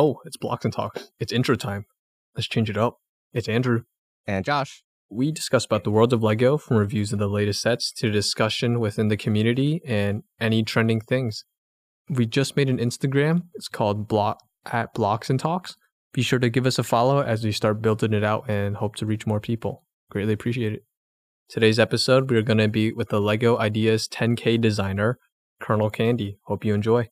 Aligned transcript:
Oh, 0.00 0.20
it's 0.24 0.36
Blocks 0.36 0.64
and 0.64 0.72
Talks. 0.72 1.10
It's 1.18 1.32
intro 1.32 1.56
time. 1.56 1.84
Let's 2.36 2.46
change 2.46 2.70
it 2.70 2.76
up. 2.76 2.98
It's 3.32 3.48
Andrew. 3.48 3.82
And 4.28 4.44
Josh. 4.44 4.84
We 5.10 5.32
discuss 5.32 5.64
about 5.64 5.82
the 5.82 5.90
world 5.90 6.12
of 6.12 6.22
LEGO 6.22 6.56
from 6.56 6.76
reviews 6.76 7.12
of 7.12 7.18
the 7.18 7.26
latest 7.26 7.60
sets 7.60 7.90
to 7.94 8.08
discussion 8.08 8.78
within 8.78 9.08
the 9.08 9.16
community 9.16 9.80
and 9.84 10.22
any 10.38 10.62
trending 10.62 11.00
things. 11.00 11.44
We 12.08 12.26
just 12.26 12.56
made 12.56 12.70
an 12.70 12.78
Instagram. 12.78 13.48
It's 13.54 13.66
called 13.66 14.06
Block 14.06 14.38
at 14.66 14.94
Blocks 14.94 15.30
and 15.30 15.40
Talks. 15.40 15.74
Be 16.12 16.22
sure 16.22 16.38
to 16.38 16.48
give 16.48 16.64
us 16.64 16.78
a 16.78 16.84
follow 16.84 17.20
as 17.20 17.42
we 17.42 17.50
start 17.50 17.82
building 17.82 18.12
it 18.12 18.22
out 18.22 18.48
and 18.48 18.76
hope 18.76 18.94
to 18.96 19.06
reach 19.06 19.26
more 19.26 19.40
people. 19.40 19.82
Greatly 20.12 20.34
appreciate 20.34 20.74
it. 20.74 20.84
Today's 21.48 21.80
episode, 21.80 22.30
we're 22.30 22.42
going 22.42 22.58
to 22.58 22.68
be 22.68 22.92
with 22.92 23.08
the 23.08 23.20
LEGO 23.20 23.58
Ideas 23.58 24.06
10K 24.06 24.60
designer, 24.60 25.18
Colonel 25.60 25.90
Candy. 25.90 26.38
Hope 26.44 26.64
you 26.64 26.72
enjoy. 26.72 27.08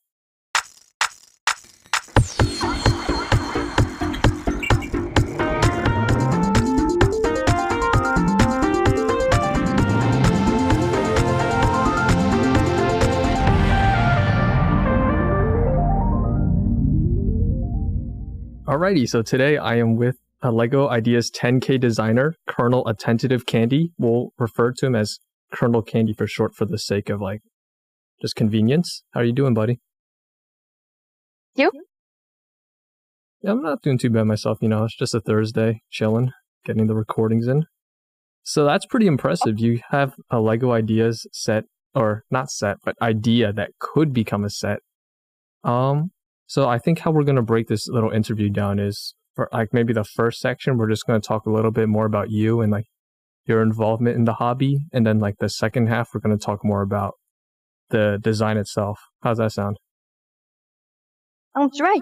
Alrighty, 18.77 19.09
so 19.09 19.23
today 19.23 19.57
I 19.57 19.77
am 19.77 19.95
with 19.95 20.17
a 20.43 20.51
LEGO 20.51 20.87
Ideas 20.87 21.31
10K 21.31 21.79
designer, 21.79 22.35
Colonel 22.45 22.87
Attentive 22.87 23.47
Candy. 23.47 23.91
We'll 23.97 24.33
refer 24.37 24.71
to 24.71 24.85
him 24.85 24.93
as 24.93 25.17
Colonel 25.51 25.81
Candy 25.81 26.13
for 26.13 26.27
short 26.27 26.53
for 26.53 26.65
the 26.65 26.77
sake 26.77 27.09
of 27.09 27.19
like 27.19 27.41
just 28.21 28.35
convenience. 28.35 29.01
How 29.15 29.21
are 29.21 29.23
you 29.23 29.33
doing, 29.33 29.55
buddy? 29.55 29.79
You? 31.55 31.71
Yeah, 33.41 33.53
I'm 33.53 33.63
not 33.63 33.81
doing 33.81 33.97
too 33.97 34.11
bad 34.11 34.25
myself. 34.25 34.59
You 34.61 34.69
know, 34.69 34.83
it's 34.83 34.95
just 34.95 35.15
a 35.15 35.21
Thursday, 35.21 35.81
chilling, 35.89 36.31
getting 36.63 36.85
the 36.85 36.93
recordings 36.93 37.47
in. 37.47 37.65
So 38.43 38.63
that's 38.63 38.85
pretty 38.85 39.07
impressive. 39.07 39.59
You 39.59 39.79
have 39.89 40.13
a 40.29 40.39
LEGO 40.39 40.71
Ideas 40.71 41.25
set, 41.33 41.63
or 41.95 42.25
not 42.29 42.51
set, 42.51 42.77
but 42.85 42.95
idea 43.01 43.51
that 43.53 43.71
could 43.79 44.13
become 44.13 44.43
a 44.43 44.51
set. 44.51 44.81
Um, 45.63 46.11
so 46.47 46.67
I 46.67 46.79
think 46.79 46.99
how 46.99 47.11
we're 47.11 47.23
going 47.23 47.35
to 47.35 47.41
break 47.41 47.67
this 47.67 47.87
little 47.89 48.09
interview 48.09 48.49
down 48.49 48.79
is 48.79 49.13
for 49.35 49.49
like 49.51 49.73
maybe 49.73 49.93
the 49.93 50.05
first 50.05 50.39
section, 50.39 50.77
we're 50.77 50.89
just 50.89 51.05
going 51.05 51.19
to 51.19 51.27
talk 51.27 51.45
a 51.45 51.51
little 51.51 51.71
bit 51.71 51.89
more 51.89 52.05
about 52.05 52.31
you 52.31 52.61
and 52.61 52.71
like 52.71 52.85
your 53.45 53.61
involvement 53.61 54.15
in 54.15 54.23
the 54.23 54.33
hobby. 54.33 54.79
And 54.93 55.05
then 55.05 55.19
like 55.19 55.35
the 55.39 55.49
second 55.49 55.87
half, 55.87 56.09
we're 56.13 56.21
going 56.21 56.37
to 56.37 56.43
talk 56.43 56.63
more 56.63 56.81
about 56.81 57.15
the 57.89 58.17
design 58.21 58.57
itself. 58.57 58.99
How's 59.21 59.37
that 59.39 59.51
sound? 59.51 59.77
Sounds 61.57 61.81
right. 61.81 62.01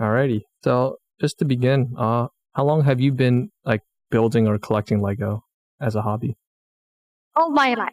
Alrighty. 0.00 0.42
So 0.62 0.96
just 1.20 1.38
to 1.40 1.44
begin, 1.44 1.94
uh, 1.98 2.28
how 2.54 2.64
long 2.64 2.84
have 2.84 3.00
you 3.00 3.12
been 3.12 3.50
like 3.64 3.80
building 4.10 4.46
or 4.46 4.58
collecting 4.58 5.00
Lego 5.00 5.42
as 5.80 5.96
a 5.96 6.02
hobby? 6.02 6.36
All 7.34 7.50
my 7.50 7.74
life. 7.74 7.90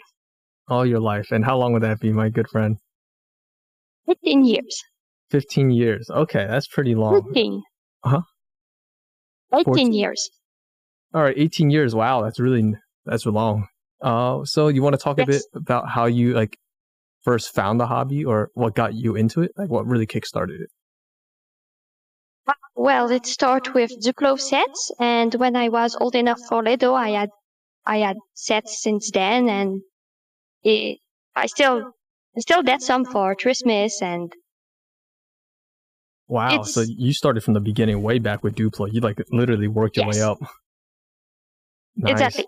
All 0.68 0.86
your 0.86 1.00
life. 1.00 1.32
And 1.32 1.44
how 1.44 1.58
long 1.58 1.74
would 1.74 1.82
that 1.82 2.00
be, 2.00 2.12
my 2.12 2.30
good 2.30 2.48
friend? 2.48 2.78
15 4.08 4.46
years. 4.46 4.84
15 5.32 5.72
years. 5.72 6.10
Okay, 6.10 6.46
that's 6.48 6.68
pretty 6.68 6.96
long. 6.96 7.24
15. 7.24 7.64
Uh-huh. 8.04 8.22
18 9.54 9.64
14. 9.66 9.94
years. 9.94 10.30
All 11.14 11.22
right, 11.22 11.38
18 11.38 11.70
years. 11.70 11.96
Wow, 11.96 12.22
that's 12.22 12.40
really 12.40 12.74
that's 13.06 13.26
long. 13.26 13.68
Uh, 14.02 14.44
so 14.46 14.68
you 14.68 14.82
want 14.82 14.94
to 14.94 15.02
talk 15.02 15.20
a 15.20 15.26
bit 15.26 15.44
about 15.54 15.90
how 15.90 16.06
you 16.06 16.34
like 16.34 16.58
first 17.24 17.54
found 17.54 17.80
the 17.80 17.88
hobby 17.88 18.26
or 18.26 18.50
what 18.54 18.76
got 18.76 18.94
you 18.94 19.16
into 19.16 19.42
it? 19.42 19.52
Like 19.58 19.70
what 19.70 19.86
really 19.86 20.08
kickstarted 20.08 20.62
it? 20.62 20.70
Well, 22.76 23.12
it 23.12 23.26
started 23.26 23.74
with 23.74 23.92
Duplo 24.04 24.40
sets, 24.40 24.92
and 25.00 25.34
when 25.36 25.56
I 25.56 25.70
was 25.70 25.96
old 26.00 26.16
enough 26.16 26.40
for 26.48 26.64
Lego, 26.64 26.94
I 26.94 27.10
had 27.10 27.30
I 27.86 27.98
had 27.98 28.18
sets 28.34 28.82
since 28.82 29.12
then, 29.12 29.50
and 29.50 29.82
it, 30.64 30.98
I 31.36 31.46
still 31.48 31.92
I 32.36 32.40
still 32.40 32.64
get 32.64 32.82
some 32.82 33.06
for 33.06 33.36
Christmas, 33.36 34.02
and 34.02 34.34
Wow. 36.32 36.64
So 36.64 36.80
you 36.88 37.12
started 37.12 37.44
from 37.44 37.56
the 37.56 37.60
beginning, 37.60 38.02
way 38.02 38.18
back 38.18 38.42
with 38.42 38.56
Duplo. 38.56 38.88
You 38.90 39.02
like 39.02 39.22
literally 39.32 39.68
worked 39.68 39.98
your 39.98 40.08
way 40.08 40.16
Yes. 40.16 40.24
up. 40.24 40.38
Nice. 41.98 42.12
exactly. 42.14 42.46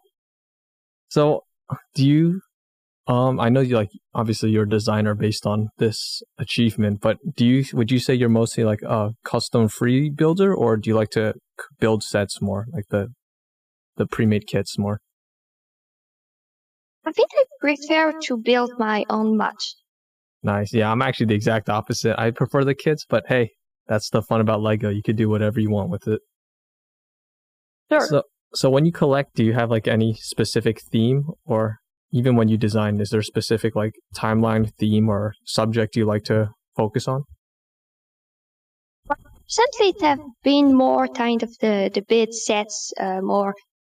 So 1.10 1.42
do 1.94 2.08
you 2.08 2.40
um 3.08 3.42
I 3.42 3.50
know 3.50 3.60
you 3.60 3.76
like 3.76 3.90
obviously 4.16 4.52
you're 4.52 4.64
a 4.64 4.70
designer 4.70 5.14
based 5.16 5.46
on 5.46 5.68
this 5.80 6.24
achievement, 6.38 7.02
but 7.02 7.18
do 7.36 7.46
you 7.46 7.66
would 7.74 7.92
you 7.92 8.00
say 8.00 8.14
you're 8.14 8.30
mostly 8.30 8.64
like 8.64 8.82
a 8.84 9.12
custom 9.26 9.68
free 9.68 10.10
builder 10.10 10.56
or 10.56 10.78
do 10.78 10.90
you 10.90 10.96
like 10.96 11.10
to 11.12 11.34
build 11.82 12.04
sets 12.04 12.42
more, 12.42 12.68
like 12.72 12.86
the 12.90 13.10
the 13.98 14.06
pre-made 14.08 14.48
kits 14.48 14.78
more? 14.80 15.02
I 17.06 17.12
think 17.12 17.32
I 17.36 17.44
prefer 17.60 18.18
to 18.28 18.38
build 18.38 18.72
my 18.80 19.04
own 19.10 19.36
much. 19.36 19.76
Nice. 20.42 20.74
Yeah, 20.74 20.90
I'm 20.90 21.02
actually 21.02 21.26
the 21.26 21.36
exact 21.36 21.70
opposite. 21.70 22.18
I 22.18 22.32
prefer 22.32 22.64
the 22.64 22.76
kits, 22.76 23.06
but 23.08 23.26
hey, 23.28 23.52
that's 23.88 24.10
the 24.10 24.22
fun 24.22 24.42
about 24.42 24.62
Lego. 24.62 24.90
You 24.90 25.04
could 25.04 25.16
do 25.16 25.30
whatever 25.30 25.60
you 25.60 25.70
want 25.70 25.90
with 25.90 26.08
it. 26.08 26.22
Sure. 27.92 28.08
So, 28.08 28.24
so 28.54 28.70
when 28.70 28.86
you 28.86 28.92
collect, 28.92 29.36
do 29.36 29.44
you 29.44 29.54
have 29.54 29.70
like 29.70 29.88
any 29.88 30.14
specific 30.14 30.82
theme, 30.82 31.26
or 31.46 31.78
even 32.12 32.36
when 32.36 32.48
you 32.48 32.58
design, 32.58 33.00
is 33.00 33.10
there 33.10 33.20
a 33.20 33.24
specific 33.24 33.76
like 33.76 33.94
timeline, 34.16 34.72
theme, 34.80 35.10
or 35.10 35.34
subject 35.46 35.96
you 35.96 36.06
like 36.06 36.24
to 36.26 36.50
focus 36.76 37.08
on? 37.08 37.24
Recently, 39.10 39.90
it 39.90 40.02
have 40.02 40.20
been 40.44 40.74
more 40.74 41.08
kind 41.08 41.44
of 41.44 41.50
the, 41.60 41.92
the 41.94 42.02
bid 42.02 42.34
sets, 42.34 42.94
uh, 43.00 43.22
more 43.22 43.54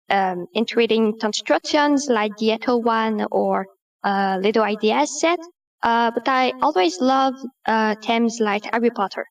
um, 0.10 0.46
intriguing 0.54 1.18
constructions 1.20 2.08
like 2.10 2.36
the 2.38 2.52
Echo 2.52 2.78
one 2.78 3.26
or 3.32 3.66
uh, 4.04 4.38
Little 4.42 4.64
Ideas 4.64 5.20
set. 5.20 5.40
Uh, 5.82 6.12
but 6.12 6.28
I 6.28 6.54
always 6.62 7.00
love 7.00 7.34
uh, 7.66 7.96
themes 8.04 8.40
like 8.42 8.66
Harry 8.72 8.90
Potter. 8.90 9.26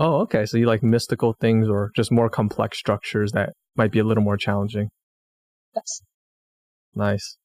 Oh, 0.00 0.20
okay. 0.20 0.46
So 0.46 0.56
you 0.56 0.66
like 0.66 0.82
mystical 0.84 1.34
things, 1.40 1.68
or 1.68 1.90
just 1.96 2.12
more 2.12 2.30
complex 2.30 2.78
structures 2.78 3.32
that 3.32 3.50
might 3.76 3.90
be 3.90 3.98
a 3.98 4.04
little 4.04 4.22
more 4.22 4.36
challenging. 4.36 4.90
Yes. 5.74 6.02
Nice. 6.94 7.36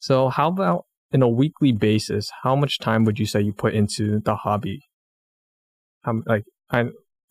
So 0.00 0.28
how 0.28 0.48
about 0.48 0.86
in 1.12 1.22
a 1.22 1.28
weekly 1.28 1.70
basis? 1.70 2.30
How 2.42 2.56
much 2.56 2.80
time 2.80 3.04
would 3.04 3.20
you 3.20 3.26
say 3.26 3.40
you 3.40 3.52
put 3.52 3.74
into 3.74 4.18
the 4.18 4.34
hobby? 4.34 4.80
How 6.02 6.20
like 6.26 6.42
I 6.68 6.86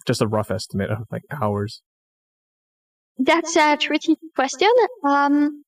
just 0.07 0.22
a 0.22 0.28
rough 0.28 0.50
estimate 0.50 0.90
of 0.90 1.00
like 1.12 1.24
hours. 1.30 1.81
That's 3.18 3.56
a 3.57 3.78
tricky 3.78 4.16
question. 4.34 4.72
Um, 5.03 5.63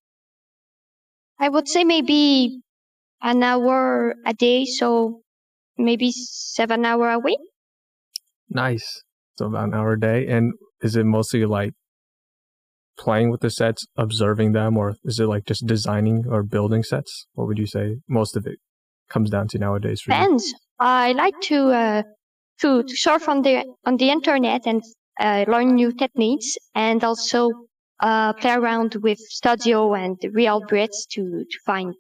I 1.40 1.50
would 1.50 1.68
say 1.68 1.84
maybe 1.84 2.62
an 3.22 3.44
hour 3.44 4.16
a 4.26 4.34
day, 4.34 4.66
so 4.66 5.22
maybe 5.78 6.12
seven 6.12 6.86
hour 6.86 7.10
a 7.12 7.20
week. 7.20 7.40
Nice. 8.50 9.04
So 9.38 9.48
about 9.48 9.66
an 9.66 9.74
hour 9.74 9.94
a 9.94 10.00
day. 10.00 10.28
And 10.28 10.54
is 10.82 10.96
it 10.96 11.06
mostly 11.06 11.46
like 11.46 11.74
playing 12.98 13.30
with 13.30 13.42
the 13.42 13.50
sets, 13.50 13.86
observing 13.98 14.54
them, 14.54 14.78
or 14.78 14.96
is 15.04 15.20
it 15.20 15.26
like 15.26 15.46
just 15.46 15.66
designing 15.66 16.26
or 16.30 16.44
building 16.44 16.84
sets? 16.84 17.28
What 17.34 17.48
would 17.48 17.58
you 17.58 17.68
say 17.68 17.98
most 18.08 18.36
of 18.38 18.46
it 18.46 18.60
comes 19.10 19.30
down 19.30 19.48
to 19.50 19.58
nowadays 19.58 20.02
for? 20.02 20.12
Depends. 20.12 20.54
I 20.80 21.14
like 21.14 21.40
to 21.44 21.70
uh, 21.70 22.04
to 22.62 22.84
to 22.84 22.96
surf 22.96 23.30
on 23.30 23.42
the 23.42 23.66
on 23.86 23.98
the 23.98 24.10
internet 24.10 24.66
and 24.66 24.82
uh, 25.20 25.46
learn 25.48 25.76
new 25.76 25.92
techniques, 25.92 26.58
and 26.74 27.04
also 27.04 27.50
uh, 28.00 28.34
play 28.34 28.52
around 28.52 28.96
with 28.96 29.20
Studio 29.20 29.94
and 29.94 30.18
Real 30.34 30.62
Brits 30.62 31.08
to 31.12 31.46
to 31.50 31.58
find 31.66 31.96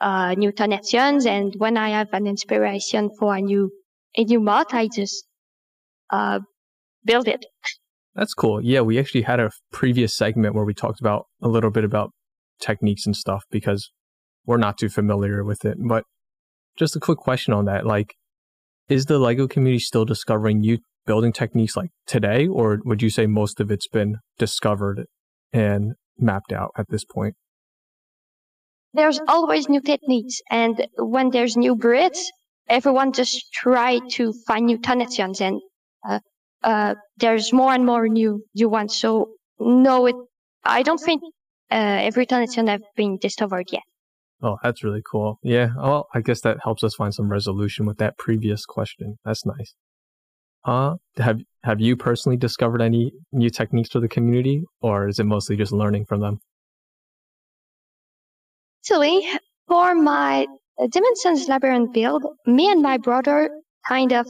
uh, 0.00 0.34
new 0.34 0.52
connections. 0.52 1.26
And 1.26 1.54
when 1.58 1.76
I 1.76 1.90
have 1.90 2.08
an 2.12 2.26
inspiration 2.26 3.10
for 3.18 3.34
a 3.36 3.40
new 3.40 3.70
a 4.16 4.24
new 4.24 4.40
mod, 4.40 4.66
I 4.72 4.88
just 4.88 5.24
uh, 6.10 6.40
build 7.04 7.28
it. 7.28 7.44
That's 8.14 8.34
cool. 8.34 8.62
Yeah, 8.62 8.80
we 8.80 8.98
actually 8.98 9.22
had 9.22 9.40
a 9.40 9.50
previous 9.72 10.16
segment 10.16 10.54
where 10.54 10.64
we 10.64 10.74
talked 10.74 11.00
about 11.00 11.26
a 11.42 11.48
little 11.48 11.70
bit 11.70 11.84
about 11.84 12.12
techniques 12.60 13.04
and 13.06 13.14
stuff 13.14 13.44
because 13.50 13.90
we're 14.46 14.56
not 14.56 14.78
too 14.78 14.88
familiar 14.88 15.44
with 15.44 15.64
it. 15.64 15.76
But 15.78 16.04
just 16.76 16.96
a 16.96 17.00
quick 17.00 17.18
question 17.18 17.52
on 17.52 17.66
that. 17.66 17.84
Like, 17.84 18.14
is 18.88 19.06
the 19.06 19.18
Lego 19.18 19.46
community 19.46 19.80
still 19.80 20.04
discovering 20.04 20.60
new 20.60 20.78
building 21.06 21.32
techniques 21.32 21.76
like 21.76 21.90
today, 22.06 22.46
or 22.46 22.78
would 22.84 23.02
you 23.02 23.10
say 23.10 23.26
most 23.26 23.60
of 23.60 23.70
it's 23.70 23.88
been 23.88 24.16
discovered 24.38 25.06
and 25.52 25.94
mapped 26.18 26.52
out 26.52 26.70
at 26.76 26.86
this 26.88 27.04
point? 27.04 27.34
There's 28.94 29.20
always 29.28 29.68
new 29.68 29.80
techniques, 29.80 30.40
and 30.50 30.86
when 30.96 31.30
there's 31.30 31.56
new 31.56 31.76
Brits, 31.76 32.20
everyone 32.68 33.12
just 33.12 33.52
try 33.52 34.00
to 34.12 34.32
find 34.46 34.66
new 34.66 34.78
connections, 34.78 35.40
and 35.40 35.60
uh, 36.08 36.20
uh, 36.62 36.94
there's 37.18 37.52
more 37.52 37.72
and 37.72 37.84
more 37.86 38.08
new 38.08 38.44
new 38.54 38.68
ones. 38.68 38.96
So 38.96 39.30
no, 39.58 40.06
it 40.06 40.16
I 40.64 40.82
don't 40.82 41.00
think 41.00 41.22
uh, 41.70 41.98
every 42.08 42.26
connection 42.26 42.66
have 42.68 42.82
been 42.96 43.18
discovered 43.18 43.66
yet. 43.72 43.82
Oh, 44.42 44.58
that's 44.62 44.84
really 44.84 45.02
cool. 45.10 45.38
Yeah. 45.42 45.70
Well, 45.76 46.08
I 46.14 46.20
guess 46.20 46.42
that 46.42 46.58
helps 46.62 46.84
us 46.84 46.94
find 46.94 47.14
some 47.14 47.30
resolution 47.30 47.86
with 47.86 47.98
that 47.98 48.18
previous 48.18 48.66
question. 48.66 49.16
That's 49.24 49.46
nice. 49.46 49.74
Uh, 50.64 50.96
have 51.16 51.40
have 51.62 51.80
you 51.80 51.96
personally 51.96 52.36
discovered 52.36 52.82
any 52.82 53.12
new 53.32 53.50
techniques 53.50 53.90
for 53.90 54.00
the 54.00 54.08
community, 54.08 54.64
or 54.80 55.08
is 55.08 55.18
it 55.18 55.24
mostly 55.24 55.56
just 55.56 55.72
learning 55.72 56.04
from 56.06 56.20
them? 56.20 56.40
Actually, 58.82 59.26
for 59.68 59.94
my 59.94 60.46
uh, 60.78 60.86
Jim 60.92 61.04
Henson's 61.04 61.48
Labyrinth 61.48 61.92
build, 61.92 62.24
me 62.46 62.70
and 62.70 62.82
my 62.82 62.98
brother 62.98 63.50
kind 63.88 64.12
of 64.12 64.26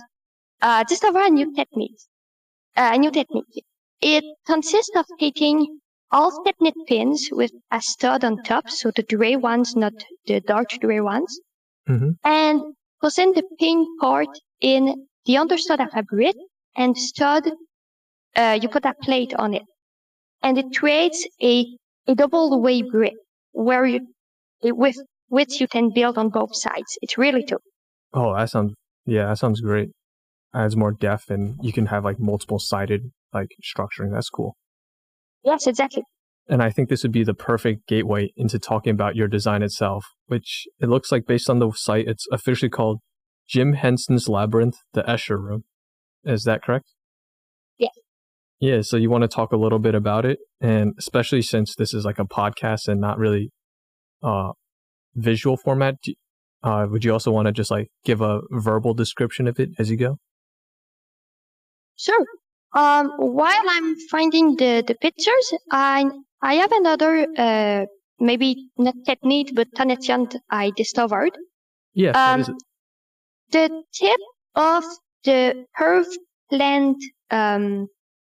uh, 0.62 0.84
discovered 0.84 1.26
a 1.26 1.30
new 1.30 1.54
technique. 1.54 1.98
Uh, 2.76 2.90
a 2.94 2.98
new 2.98 3.10
technique. 3.10 3.64
It 4.00 4.24
consists 4.46 4.94
of 4.96 5.06
taking 5.18 5.78
all 6.10 6.42
Technic 6.44 6.74
pins 6.86 7.28
with 7.32 7.50
a 7.70 7.80
stud 7.80 8.24
on 8.24 8.42
top, 8.42 8.70
so 8.70 8.90
the 8.94 9.02
gray 9.02 9.36
ones, 9.36 9.74
not 9.74 9.92
the 10.26 10.40
dark 10.40 10.70
gray 10.80 11.00
ones, 11.00 11.40
mm-hmm. 11.88 12.10
and 12.24 12.62
position 13.00 13.32
the 13.34 13.42
pin 13.58 13.86
part 14.00 14.28
in 14.60 15.06
the 15.24 15.34
understud 15.34 15.80
of 15.80 15.88
a 15.94 16.02
grid, 16.02 16.36
and 16.76 16.96
stud, 16.96 17.50
uh, 18.36 18.58
you 18.60 18.68
put 18.68 18.84
a 18.84 18.94
plate 19.02 19.34
on 19.34 19.54
it, 19.54 19.64
and 20.42 20.58
it 20.58 20.66
creates 20.76 21.26
a 21.42 21.66
a 22.06 22.14
double 22.14 22.62
way 22.62 22.82
grid 22.82 23.14
where 23.52 23.84
you 23.84 24.00
with 24.62 24.96
which 25.28 25.60
you 25.60 25.66
can 25.66 25.90
build 25.92 26.16
on 26.18 26.28
both 26.28 26.54
sides. 26.54 26.96
It's 27.02 27.18
really 27.18 27.44
cool. 27.44 27.58
Oh, 28.12 28.34
that 28.36 28.48
sounds 28.50 28.74
yeah, 29.06 29.26
that 29.26 29.38
sounds 29.38 29.60
great. 29.60 29.90
Adds 30.54 30.76
more 30.76 30.92
depth, 30.92 31.30
and 31.30 31.56
you 31.60 31.72
can 31.72 31.86
have 31.86 32.04
like 32.04 32.18
multiple 32.18 32.58
sided 32.58 33.12
like 33.32 33.50
structuring. 33.62 34.12
That's 34.12 34.30
cool. 34.30 34.56
Yes, 35.44 35.66
exactly. 35.66 36.02
And 36.48 36.62
I 36.62 36.70
think 36.70 36.88
this 36.88 37.02
would 37.02 37.12
be 37.12 37.24
the 37.24 37.34
perfect 37.34 37.88
gateway 37.88 38.32
into 38.36 38.58
talking 38.58 38.92
about 38.92 39.16
your 39.16 39.28
design 39.28 39.62
itself, 39.62 40.06
which 40.26 40.66
it 40.80 40.88
looks 40.88 41.10
like 41.10 41.26
based 41.26 41.50
on 41.50 41.58
the 41.58 41.72
site, 41.72 42.06
it's 42.06 42.26
officially 42.30 42.70
called 42.70 43.00
Jim 43.48 43.74
Henson's 43.74 44.28
Labyrinth, 44.28 44.76
the 44.92 45.02
Escher 45.02 45.38
Room. 45.38 45.64
Is 46.24 46.44
that 46.44 46.62
correct? 46.62 46.86
Yeah. 47.78 47.88
Yeah, 48.60 48.80
so 48.82 48.96
you 48.96 49.10
want 49.10 49.22
to 49.22 49.28
talk 49.28 49.52
a 49.52 49.56
little 49.56 49.78
bit 49.78 49.94
about 49.94 50.24
it, 50.24 50.38
and 50.60 50.94
especially 50.98 51.42
since 51.42 51.74
this 51.74 51.92
is 51.92 52.04
like 52.04 52.18
a 52.18 52.24
podcast 52.24 52.88
and 52.88 53.00
not 53.00 53.18
really 53.18 53.50
uh, 54.22 54.52
visual 55.14 55.56
format, 55.56 55.96
uh, 56.62 56.86
would 56.88 57.04
you 57.04 57.12
also 57.12 57.30
want 57.30 57.46
to 57.46 57.52
just 57.52 57.70
like 57.70 57.88
give 58.04 58.20
a 58.20 58.40
verbal 58.50 58.94
description 58.94 59.46
of 59.46 59.60
it 59.60 59.70
as 59.78 59.90
you 59.90 59.96
go? 59.96 60.18
Sure. 61.96 62.24
Um, 62.74 63.10
while 63.18 63.64
I'm 63.68 63.96
finding 64.10 64.56
the, 64.56 64.84
the 64.86 64.94
pictures, 64.94 65.52
I 65.70 66.10
I 66.42 66.54
have 66.54 66.72
another 66.72 67.26
uh, 67.36 67.86
maybe 68.18 68.70
not 68.78 68.94
technique 69.04 69.52
but 69.54 69.74
connection 69.74 70.28
I 70.50 70.72
discovered. 70.76 71.36
Yes. 71.94 72.14
Um, 72.16 72.40
what 72.40 72.40
is 72.40 72.48
it? 72.48 72.56
The 73.52 73.82
tip 73.92 74.20
of 74.54 74.84
the 75.24 75.66
curved 75.76 76.18
plant 76.50 76.98
um, 77.30 77.88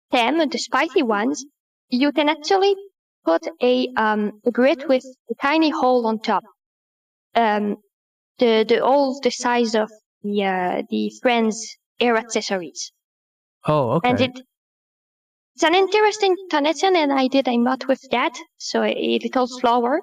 stem, 0.09 0.49
the 0.49 0.59
spicy 0.59 1.03
ones, 1.03 1.45
you 1.89 2.13
can 2.13 2.29
actually 2.29 2.77
put 3.25 3.47
a 3.63 3.89
um, 3.97 4.41
a 4.45 4.51
grid 4.51 4.89
with 4.89 5.05
a 5.31 5.35
tiny 5.41 5.71
hole 5.71 6.07
on 6.07 6.19
top. 6.21 6.45
Um, 7.35 7.77
the 8.39 8.65
the 8.69 8.85
all 8.85 9.21
the 9.21 9.31
size 9.31 9.75
of 9.75 9.91
the 10.23 10.45
uh, 10.45 10.83
the 10.91 11.13
friend's 11.23 11.77
air 12.01 12.17
accessories. 12.17 12.93
Oh, 13.67 13.93
okay. 13.93 14.11
And 14.11 14.21
it, 14.21 14.41
it's 15.55 15.65
an 15.65 15.75
interesting 15.75 16.37
connection, 16.51 16.97
and 16.97 17.13
I 17.13 17.29
did 17.29 17.47
a 17.49 17.59
mod 17.59 17.85
with 17.85 18.01
that, 18.11 18.37
so 18.59 18.83
a 18.83 19.19
little 19.23 19.47
slower. 19.47 20.01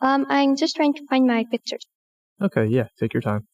Um, 0.00 0.26
I'm 0.28 0.56
just 0.56 0.76
trying 0.76 0.94
to 0.94 1.06
find 1.08 1.26
my 1.26 1.44
pictures. 1.50 1.84
Okay, 2.40 2.66
yeah, 2.66 2.88
take 2.98 3.14
your 3.14 3.22
time. 3.22 3.46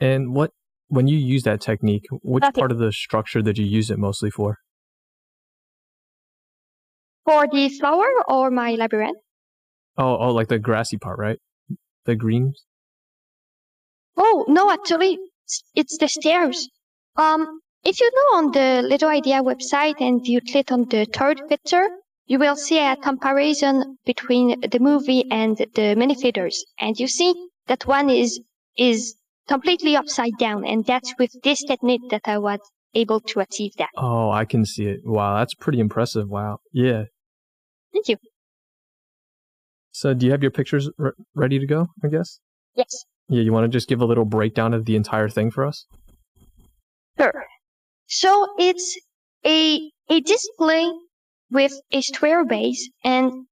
And 0.00 0.34
what, 0.34 0.50
when 0.88 1.08
you 1.08 1.16
use 1.18 1.42
that 1.44 1.60
technique, 1.60 2.06
which 2.22 2.44
part 2.54 2.72
of 2.72 2.78
the 2.78 2.92
structure 2.92 3.42
did 3.42 3.58
you 3.58 3.66
use 3.66 3.90
it 3.90 3.98
mostly 3.98 4.30
for? 4.30 4.58
For 7.24 7.46
the 7.46 7.68
flower 7.68 8.08
or 8.26 8.50
my 8.50 8.72
labyrinth? 8.72 9.18
Oh, 9.96 10.16
oh, 10.16 10.32
like 10.32 10.48
the 10.48 10.58
grassy 10.58 10.96
part, 10.96 11.18
right? 11.18 11.38
The 12.06 12.16
greens. 12.16 12.64
Oh 14.16 14.44
no, 14.48 14.70
actually, 14.70 15.18
it's 15.74 15.98
the 15.98 16.08
stairs. 16.08 16.68
Um, 17.16 17.60
if 17.84 18.00
you 18.00 18.10
go 18.10 18.36
on 18.38 18.52
the 18.52 18.82
Lego 18.88 19.08
Idea 19.08 19.42
website 19.42 20.00
and 20.00 20.26
you 20.26 20.40
click 20.40 20.72
on 20.72 20.86
the 20.88 21.06
third 21.06 21.40
picture, 21.48 21.88
you 22.26 22.38
will 22.38 22.56
see 22.56 22.78
a 22.78 22.96
comparison 22.96 23.96
between 24.04 24.60
the 24.60 24.78
movie 24.78 25.24
and 25.30 25.56
the 25.56 25.94
minifigures. 25.96 26.56
And 26.78 26.98
you 26.98 27.08
see 27.08 27.34
that 27.66 27.86
one 27.86 28.10
is, 28.10 28.40
is 28.76 29.16
completely 29.46 29.96
upside 29.96 30.36
down. 30.38 30.66
And 30.66 30.84
that's 30.84 31.14
with 31.18 31.30
this 31.42 31.64
technique 31.64 32.02
that 32.10 32.22
I 32.26 32.38
was 32.38 32.60
able 32.94 33.20
to 33.20 33.40
achieve 33.40 33.72
that. 33.78 33.88
Oh, 33.96 34.30
I 34.30 34.44
can 34.44 34.64
see 34.64 34.86
it. 34.86 35.00
Wow. 35.04 35.38
That's 35.38 35.54
pretty 35.54 35.80
impressive. 35.80 36.28
Wow. 36.28 36.58
Yeah. 36.72 37.04
Thank 37.92 38.08
you. 38.08 38.16
So 39.92 40.14
do 40.14 40.26
you 40.26 40.32
have 40.32 40.42
your 40.42 40.50
pictures 40.50 40.90
re- 40.98 41.12
ready 41.34 41.58
to 41.58 41.66
go, 41.66 41.88
I 42.04 42.08
guess? 42.08 42.40
Yes. 42.74 43.04
Yeah. 43.28 43.42
You 43.42 43.52
want 43.52 43.64
to 43.64 43.68
just 43.68 43.88
give 43.88 44.00
a 44.00 44.04
little 44.04 44.24
breakdown 44.24 44.74
of 44.74 44.84
the 44.84 44.96
entire 44.96 45.28
thing 45.28 45.50
for 45.50 45.64
us? 45.64 45.86
Sure. 47.18 47.32
So 48.08 48.46
it's 48.58 48.98
a, 49.44 49.90
a 50.08 50.20
display 50.20 50.90
with 51.50 51.72
a 51.92 52.00
square 52.00 52.44
base 52.46 52.88
and, 53.04 53.46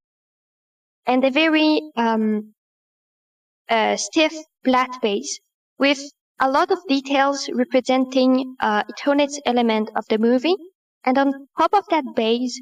and 1.06 1.24
a 1.24 1.30
very, 1.30 1.82
um, 1.94 2.54
uh, 3.68 3.96
stiff 3.96 4.32
flat 4.64 4.90
base 5.02 5.38
with 5.78 6.00
a 6.40 6.50
lot 6.50 6.70
of 6.70 6.78
details 6.88 7.50
representing, 7.52 8.56
uh, 8.60 8.84
each 8.88 9.38
element 9.44 9.90
of 9.94 10.06
the 10.08 10.18
movie. 10.18 10.56
And 11.04 11.18
on 11.18 11.48
top 11.58 11.74
of 11.74 11.84
that 11.90 12.04
base, 12.14 12.58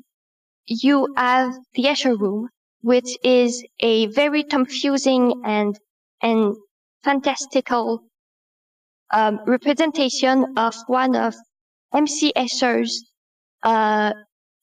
you 0.67 1.15
have 1.17 1.55
the 1.75 1.85
Escher 1.85 2.19
room, 2.19 2.49
which 2.81 3.17
is 3.23 3.65
a 3.81 4.07
very 4.07 4.43
confusing 4.43 5.43
and, 5.45 5.79
and 6.21 6.57
fantastical, 7.05 8.01
um, 9.13 9.41
representation 9.47 10.59
of 10.59 10.75
one 10.89 11.15
of 11.15 11.37
M.C. 11.95 12.33
Escher's 12.37 13.05
uh, 13.63 14.13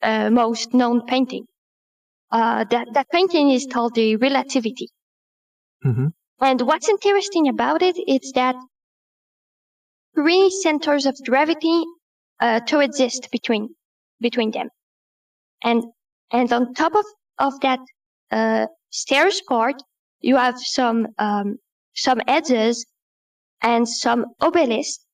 uh, 0.02 0.30
most 0.30 0.74
known 0.74 1.06
painting. 1.06 1.46
Uh, 2.30 2.64
that, 2.70 2.88
that 2.94 3.08
painting 3.10 3.50
is 3.50 3.66
called 3.70 3.94
the 3.94 4.16
Relativity. 4.16 4.88
Mm-hmm. 5.84 6.08
And 6.40 6.60
what's 6.62 6.88
interesting 6.88 7.48
about 7.48 7.82
it 7.82 7.96
is 8.08 8.32
that 8.34 8.56
three 10.14 10.50
centers 10.50 11.06
of 11.06 11.16
gravity 11.24 11.84
uh, 12.40 12.60
coexist 12.68 13.28
between 13.30 13.68
between 14.20 14.50
them, 14.50 14.68
and 15.62 15.84
and 16.30 16.52
on 16.52 16.74
top 16.74 16.94
of 16.94 17.04
of 17.38 17.60
that 17.60 17.80
uh, 18.30 18.66
stairs 18.90 19.40
part, 19.48 19.76
you 20.20 20.36
have 20.36 20.58
some 20.58 21.08
um, 21.18 21.56
some 21.94 22.20
edges 22.26 22.84
and 23.62 23.88
some 23.88 24.26
obelisks 24.40 25.04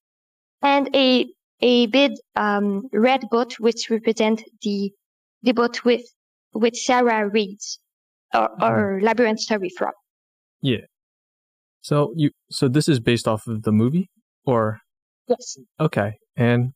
and 0.63 0.89
a 0.95 1.27
a 1.61 1.87
big 1.87 2.13
um, 2.37 2.83
red 2.93 3.25
boat 3.31 3.59
which 3.59 3.91
represent 3.91 4.43
the 4.63 4.93
the 5.43 5.53
boat 5.53 5.85
with 5.85 6.03
which 6.53 6.85
Sarah 6.85 7.29
reads 7.29 7.79
or, 8.35 8.49
mm-hmm. 8.49 8.65
or 8.65 9.01
labyrinth 9.03 9.41
story 9.41 9.71
from. 9.77 9.93
Yeah. 10.61 10.87
So 11.81 12.13
you 12.17 12.31
so 12.51 12.69
this 12.69 12.89
is 12.89 13.01
based 13.01 13.29
off 13.29 13.47
of 13.47 13.63
the 13.63 13.73
movie 13.73 14.11
or 14.45 14.81
Yes. 15.29 15.59
Okay. 15.79 16.13
And 16.37 16.73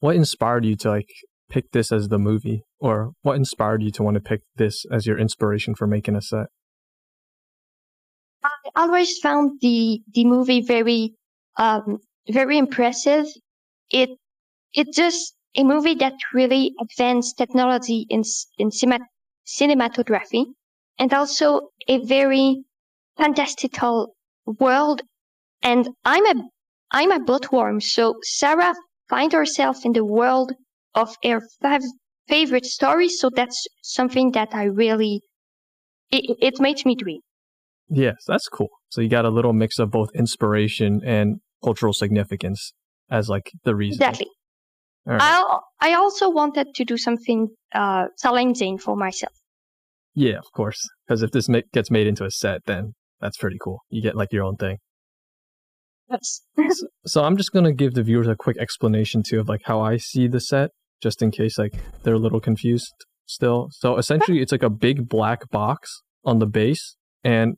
what 0.00 0.16
inspired 0.16 0.64
you 0.64 0.76
to 0.76 0.90
like 0.90 1.08
pick 1.48 1.70
this 1.72 1.92
as 1.92 2.08
the 2.08 2.18
movie 2.18 2.62
or 2.78 3.12
what 3.22 3.36
inspired 3.36 3.82
you 3.82 3.90
to 3.92 4.02
want 4.02 4.14
to 4.14 4.20
pick 4.20 4.42
this 4.56 4.84
as 4.90 5.06
your 5.06 5.18
inspiration 5.18 5.74
for 5.74 5.86
making 5.86 6.16
a 6.16 6.22
set? 6.22 6.46
I 8.44 8.50
always 8.76 9.18
found 9.18 9.58
the 9.60 10.00
the 10.14 10.24
movie 10.24 10.60
very 10.60 11.14
um 11.56 11.98
very 12.30 12.58
impressive. 12.58 13.26
It 13.90 14.10
it's 14.76 14.96
just 14.96 15.34
a 15.56 15.64
movie 15.64 15.94
that 15.94 16.12
really 16.34 16.72
advanced 16.80 17.38
technology 17.38 18.06
in, 18.10 18.22
in 18.58 18.70
cinematography 18.70 20.44
and 20.98 21.12
also 21.14 21.70
a 21.88 22.04
very 22.04 22.62
fantastical 23.16 24.14
world. 24.60 25.00
And 25.62 25.88
I'm 26.04 26.26
a, 26.26 26.42
I'm 26.92 27.10
a 27.10 27.20
bookworm. 27.20 27.80
So 27.80 28.16
Sarah 28.22 28.74
finds 29.08 29.34
herself 29.34 29.84
in 29.84 29.92
the 29.92 30.04
world 30.04 30.52
of 30.94 31.16
her 31.24 31.40
fav- 31.64 31.82
favorite 32.28 32.66
stories. 32.66 33.18
So 33.18 33.30
that's 33.34 33.66
something 33.82 34.32
that 34.32 34.50
I 34.52 34.64
really, 34.64 35.22
it, 36.10 36.36
it 36.40 36.60
makes 36.60 36.84
me 36.84 36.94
dream. 36.94 37.20
Yes, 37.88 38.16
that's 38.26 38.48
cool. 38.48 38.68
So 38.90 39.00
you 39.00 39.08
got 39.08 39.24
a 39.24 39.30
little 39.30 39.54
mix 39.54 39.78
of 39.78 39.90
both 39.90 40.10
inspiration 40.14 41.00
and 41.04 41.36
cultural 41.64 41.94
significance 41.94 42.74
as 43.10 43.30
like 43.30 43.52
the 43.64 43.74
reason. 43.74 44.02
Exactly. 44.02 44.28
Right. 45.06 45.20
I 45.22 45.58
I 45.80 45.94
also 45.94 46.28
wanted 46.30 46.74
to 46.74 46.84
do 46.84 46.96
something 46.96 47.48
uh, 47.72 48.06
challenging 48.20 48.76
for 48.78 48.96
myself. 48.96 49.32
Yeah, 50.14 50.38
of 50.38 50.50
course. 50.52 50.80
Because 51.06 51.22
if 51.22 51.30
this 51.30 51.48
gets 51.72 51.90
made 51.90 52.08
into 52.08 52.24
a 52.24 52.30
set, 52.30 52.62
then 52.66 52.94
that's 53.20 53.36
pretty 53.36 53.58
cool. 53.62 53.80
You 53.88 54.02
get 54.02 54.16
like 54.16 54.32
your 54.32 54.42
own 54.44 54.56
thing. 54.56 54.78
Yes. 56.10 56.42
so, 56.70 56.86
so 57.06 57.24
I'm 57.24 57.36
just 57.36 57.52
gonna 57.52 57.72
give 57.72 57.94
the 57.94 58.02
viewers 58.02 58.26
a 58.26 58.34
quick 58.34 58.56
explanation 58.58 59.22
too 59.22 59.38
of 59.40 59.48
like 59.48 59.62
how 59.64 59.80
I 59.80 59.96
see 59.96 60.26
the 60.26 60.40
set, 60.40 60.70
just 61.00 61.22
in 61.22 61.30
case 61.30 61.56
like 61.56 61.74
they're 62.02 62.14
a 62.14 62.18
little 62.18 62.40
confused 62.40 62.94
still. 63.26 63.68
So 63.70 63.98
essentially, 63.98 64.40
it's 64.40 64.52
like 64.52 64.62
a 64.64 64.70
big 64.70 65.08
black 65.08 65.48
box 65.50 66.02
on 66.24 66.40
the 66.40 66.46
base, 66.46 66.96
and 67.22 67.54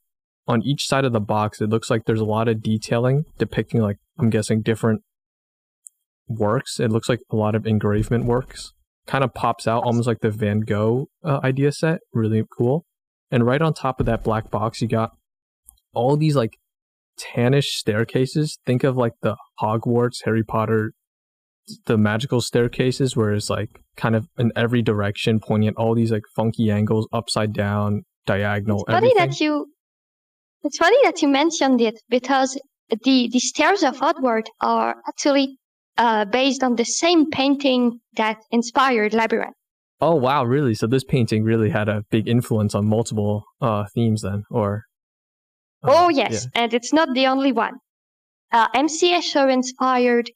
on 0.46 0.62
each 0.62 0.86
side 0.86 1.06
of 1.06 1.12
the 1.12 1.20
box, 1.20 1.62
it 1.62 1.70
looks 1.70 1.88
like 1.88 2.04
there's 2.04 2.20
a 2.20 2.26
lot 2.26 2.48
of 2.48 2.62
detailing 2.62 3.24
depicting 3.38 3.80
like 3.80 3.96
I'm 4.18 4.28
guessing 4.28 4.60
different 4.60 5.02
works. 6.28 6.80
It 6.80 6.90
looks 6.90 7.08
like 7.08 7.20
a 7.30 7.36
lot 7.36 7.54
of 7.54 7.66
engravement 7.66 8.24
works. 8.24 8.72
Kind 9.06 9.24
of 9.24 9.32
pops 9.34 9.66
out 9.66 9.84
almost 9.84 10.06
like 10.06 10.20
the 10.20 10.30
Van 10.30 10.60
Gogh 10.60 11.06
uh, 11.24 11.40
idea 11.42 11.72
set. 11.72 12.00
Really 12.12 12.42
cool. 12.56 12.84
And 13.30 13.46
right 13.46 13.60
on 13.60 13.74
top 13.74 14.00
of 14.00 14.06
that 14.06 14.24
black 14.24 14.50
box, 14.50 14.80
you 14.80 14.88
got 14.88 15.10
all 15.94 16.16
these 16.16 16.36
like 16.36 16.56
tannish 17.18 17.66
staircases. 17.76 18.58
Think 18.66 18.84
of 18.84 18.96
like 18.96 19.12
the 19.22 19.36
Hogwarts, 19.60 20.24
Harry 20.24 20.44
Potter, 20.44 20.92
the 21.86 21.98
magical 21.98 22.40
staircases, 22.40 23.16
where 23.16 23.32
it's 23.32 23.50
like 23.50 23.80
kind 23.96 24.14
of 24.14 24.26
in 24.38 24.52
every 24.56 24.82
direction, 24.82 25.40
pointing 25.40 25.68
at 25.68 25.76
all 25.76 25.94
these 25.94 26.12
like 26.12 26.24
funky 26.36 26.70
angles, 26.70 27.06
upside 27.12 27.52
down, 27.52 28.02
diagonal. 28.26 28.84
It's 28.84 28.92
funny 28.92 29.08
everything. 29.08 29.30
that 29.30 29.40
you. 29.40 29.66
It's 30.62 30.78
funny 30.78 30.98
that 31.04 31.22
you 31.22 31.28
mentioned 31.28 31.80
it 31.80 31.98
because 32.08 32.58
the 32.90 33.28
the 33.32 33.38
stairs 33.38 33.82
of 33.82 33.96
Hogwarts 33.98 34.48
are 34.60 34.96
actually 35.06 35.58
uh, 35.98 36.24
based 36.24 36.62
on 36.62 36.76
the 36.76 36.84
same 36.84 37.28
painting 37.30 38.00
that 38.16 38.38
inspired 38.50 39.12
Labyrinth. 39.12 39.54
Oh 40.00 40.14
wow, 40.14 40.44
really? 40.44 40.74
So 40.74 40.86
this 40.86 41.04
painting 41.04 41.42
really 41.42 41.70
had 41.70 41.88
a 41.88 42.04
big 42.10 42.28
influence 42.28 42.74
on 42.74 42.86
multiple 42.86 43.44
uh, 43.60 43.84
themes 43.94 44.22
then, 44.22 44.44
or? 44.50 44.84
uh, 45.82 45.90
oh 45.92 46.08
yes, 46.08 46.46
and 46.54 46.72
it's 46.72 46.92
not 46.92 47.08
the 47.14 47.26
only 47.26 47.52
one. 47.52 47.74
Uh, 48.52 48.68
MC 48.74 49.12
Escher 49.12 49.52
inspired 49.52 50.30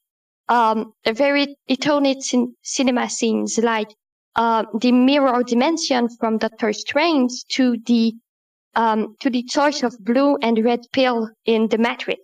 um, 0.48 0.92
a 1.06 1.12
very 1.12 1.56
iconic 1.70 2.22
cin- 2.22 2.54
cinema 2.62 3.08
scenes 3.08 3.58
like 3.58 3.88
uh, 4.34 4.64
the 4.80 4.92
mirror 4.92 5.42
dimension 5.44 6.08
from 6.18 6.38
Doctor 6.38 6.72
Strange 6.72 7.30
to 7.52 7.76
the 7.86 8.12
um, 8.74 9.14
to 9.20 9.30
the 9.30 9.44
choice 9.44 9.82
of 9.82 9.94
blue 10.00 10.36
and 10.42 10.64
red 10.64 10.80
pill 10.92 11.28
in 11.44 11.68
the 11.68 11.78
Matrix. 11.78 12.20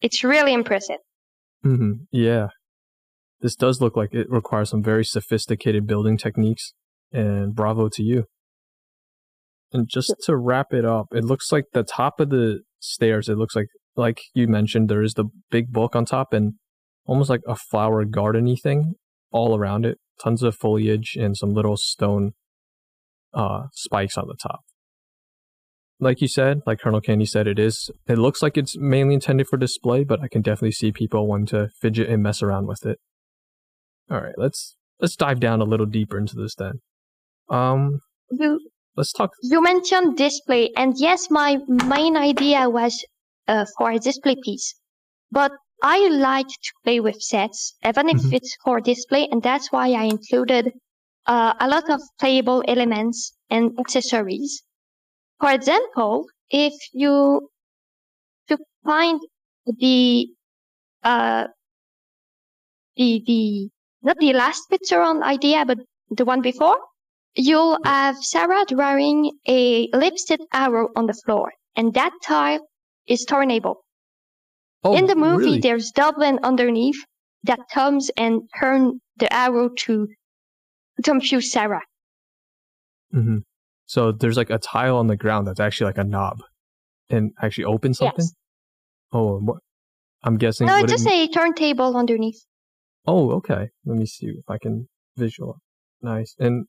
It's 0.00 0.24
really 0.24 0.52
impressive. 0.52 0.98
hmm 1.62 1.92
Yeah. 2.10 2.48
This 3.44 3.56
does 3.56 3.78
look 3.78 3.94
like 3.94 4.14
it 4.14 4.26
requires 4.30 4.70
some 4.70 4.82
very 4.82 5.04
sophisticated 5.04 5.86
building 5.86 6.16
techniques, 6.16 6.72
and 7.12 7.54
bravo 7.54 7.90
to 7.90 8.02
you. 8.02 8.24
And 9.70 9.86
just 9.86 10.14
to 10.24 10.34
wrap 10.34 10.72
it 10.72 10.86
up, 10.86 11.08
it 11.12 11.24
looks 11.24 11.52
like 11.52 11.66
the 11.74 11.82
top 11.82 12.20
of 12.20 12.30
the 12.30 12.60
stairs, 12.80 13.28
it 13.28 13.36
looks 13.36 13.54
like, 13.54 13.66
like 13.96 14.22
you 14.32 14.48
mentioned, 14.48 14.88
there 14.88 15.02
is 15.02 15.12
the 15.12 15.26
big 15.50 15.72
book 15.72 15.94
on 15.94 16.06
top 16.06 16.32
and 16.32 16.54
almost 17.04 17.28
like 17.28 17.42
a 17.46 17.54
flower 17.54 18.06
gardeny 18.06 18.58
thing 18.58 18.94
all 19.30 19.54
around 19.54 19.84
it. 19.84 19.98
Tons 20.18 20.42
of 20.42 20.56
foliage 20.56 21.14
and 21.14 21.36
some 21.36 21.52
little 21.52 21.76
stone 21.76 22.32
uh, 23.34 23.64
spikes 23.74 24.16
on 24.16 24.26
the 24.26 24.38
top. 24.42 24.60
Like 26.00 26.22
you 26.22 26.28
said, 26.28 26.62
like 26.64 26.80
Colonel 26.80 27.02
Candy 27.02 27.26
said, 27.26 27.46
it 27.46 27.58
is. 27.58 27.90
It 28.06 28.16
looks 28.16 28.40
like 28.40 28.56
it's 28.56 28.74
mainly 28.78 29.16
intended 29.16 29.48
for 29.48 29.58
display, 29.58 30.02
but 30.02 30.22
I 30.22 30.28
can 30.28 30.40
definitely 30.40 30.72
see 30.72 30.92
people 30.92 31.26
wanting 31.26 31.48
to 31.48 31.68
fidget 31.78 32.08
and 32.08 32.22
mess 32.22 32.42
around 32.42 32.68
with 32.68 32.86
it. 32.86 33.00
All 34.10 34.20
right, 34.20 34.34
let's 34.36 34.76
let's 35.00 35.16
dive 35.16 35.40
down 35.40 35.60
a 35.60 35.64
little 35.64 35.86
deeper 35.86 36.18
into 36.18 36.36
this 36.36 36.54
then. 36.54 36.80
Um, 37.48 38.00
You 38.30 38.60
let's 38.96 39.12
talk. 39.12 39.30
you 39.42 39.62
mentioned 39.62 40.16
display, 40.16 40.70
and 40.76 40.94
yes, 40.98 41.30
my 41.30 41.58
main 41.68 42.16
idea 42.16 42.68
was 42.68 43.04
uh, 43.48 43.64
for 43.78 43.90
a 43.92 43.98
display 43.98 44.36
piece, 44.42 44.74
but 45.30 45.52
I 45.82 46.08
like 46.08 46.48
to 46.48 46.72
play 46.84 47.00
with 47.00 47.20
sets, 47.22 47.74
even 47.84 48.08
if 48.10 48.18
Mhm. 48.18 48.32
it's 48.32 48.56
for 48.64 48.80
display, 48.80 49.28
and 49.30 49.42
that's 49.42 49.72
why 49.72 49.92
I 49.92 50.04
included 50.04 50.72
uh, 51.26 51.54
a 51.60 51.68
lot 51.68 51.88
of 51.90 52.00
playable 52.20 52.62
elements 52.68 53.32
and 53.50 53.78
accessories. 53.78 54.62
For 55.40 55.52
example, 55.52 56.26
if 56.50 56.74
you 56.92 57.48
to 58.48 58.58
find 58.84 59.20
the 59.66 60.28
uh, 61.02 61.48
the 62.96 63.22
the 63.26 63.70
not 64.04 64.18
the 64.18 64.32
last 64.32 64.68
picture 64.70 65.00
on 65.00 65.22
idea, 65.22 65.64
but 65.66 65.78
the 66.10 66.24
one 66.24 66.42
before, 66.42 66.78
you'll 67.34 67.78
have 67.84 68.16
Sarah 68.18 68.64
drawing 68.68 69.32
a 69.48 69.88
lipstick 69.92 70.40
arrow 70.52 70.88
on 70.94 71.06
the 71.06 71.14
floor, 71.24 71.52
and 71.76 71.92
that 71.94 72.12
tile 72.22 72.60
is 73.06 73.26
turnable. 73.26 73.76
Oh, 74.84 74.94
In 74.96 75.06
the 75.06 75.16
movie, 75.16 75.46
really? 75.46 75.60
there's 75.60 75.90
goblin 75.92 76.38
underneath 76.42 76.96
that 77.44 77.60
comes 77.72 78.10
and 78.16 78.42
turn 78.60 79.00
the 79.16 79.32
arrow 79.32 79.68
to 79.86 80.08
confuse 81.02 81.50
Sarah. 81.50 81.80
hmm 83.12 83.38
So 83.86 84.12
there's 84.12 84.36
like 84.36 84.50
a 84.50 84.58
tile 84.58 84.96
on 84.98 85.06
the 85.06 85.16
ground 85.16 85.46
that's 85.46 85.60
actually 85.60 85.86
like 85.86 85.98
a 85.98 86.04
knob, 86.04 86.42
and 87.10 87.32
actually 87.42 87.64
opens 87.64 87.98
something. 87.98 88.24
Yes. 88.24 88.34
Oh? 89.12 89.58
I'm 90.22 90.36
guessing. 90.38 90.66
No, 90.66 90.76
it's 90.78 90.84
it 90.92 90.96
just 90.96 91.06
m- 91.06 91.12
a 91.12 91.28
turntable 91.28 91.96
underneath. 91.96 92.40
Oh, 93.06 93.32
okay. 93.32 93.68
Let 93.84 93.98
me 93.98 94.06
see 94.06 94.26
if 94.26 94.48
I 94.48 94.58
can 94.58 94.88
visual. 95.16 95.58
Nice. 96.02 96.34
And 96.38 96.66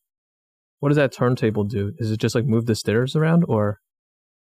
what 0.79 0.89
does 0.89 0.97
that 0.97 1.13
turntable 1.13 1.63
do? 1.63 1.93
Is 1.97 2.11
it 2.11 2.19
just 2.19 2.35
like 2.35 2.45
move 2.45 2.65
the 2.65 2.75
stairs 2.75 3.15
around, 3.15 3.45
or 3.47 3.79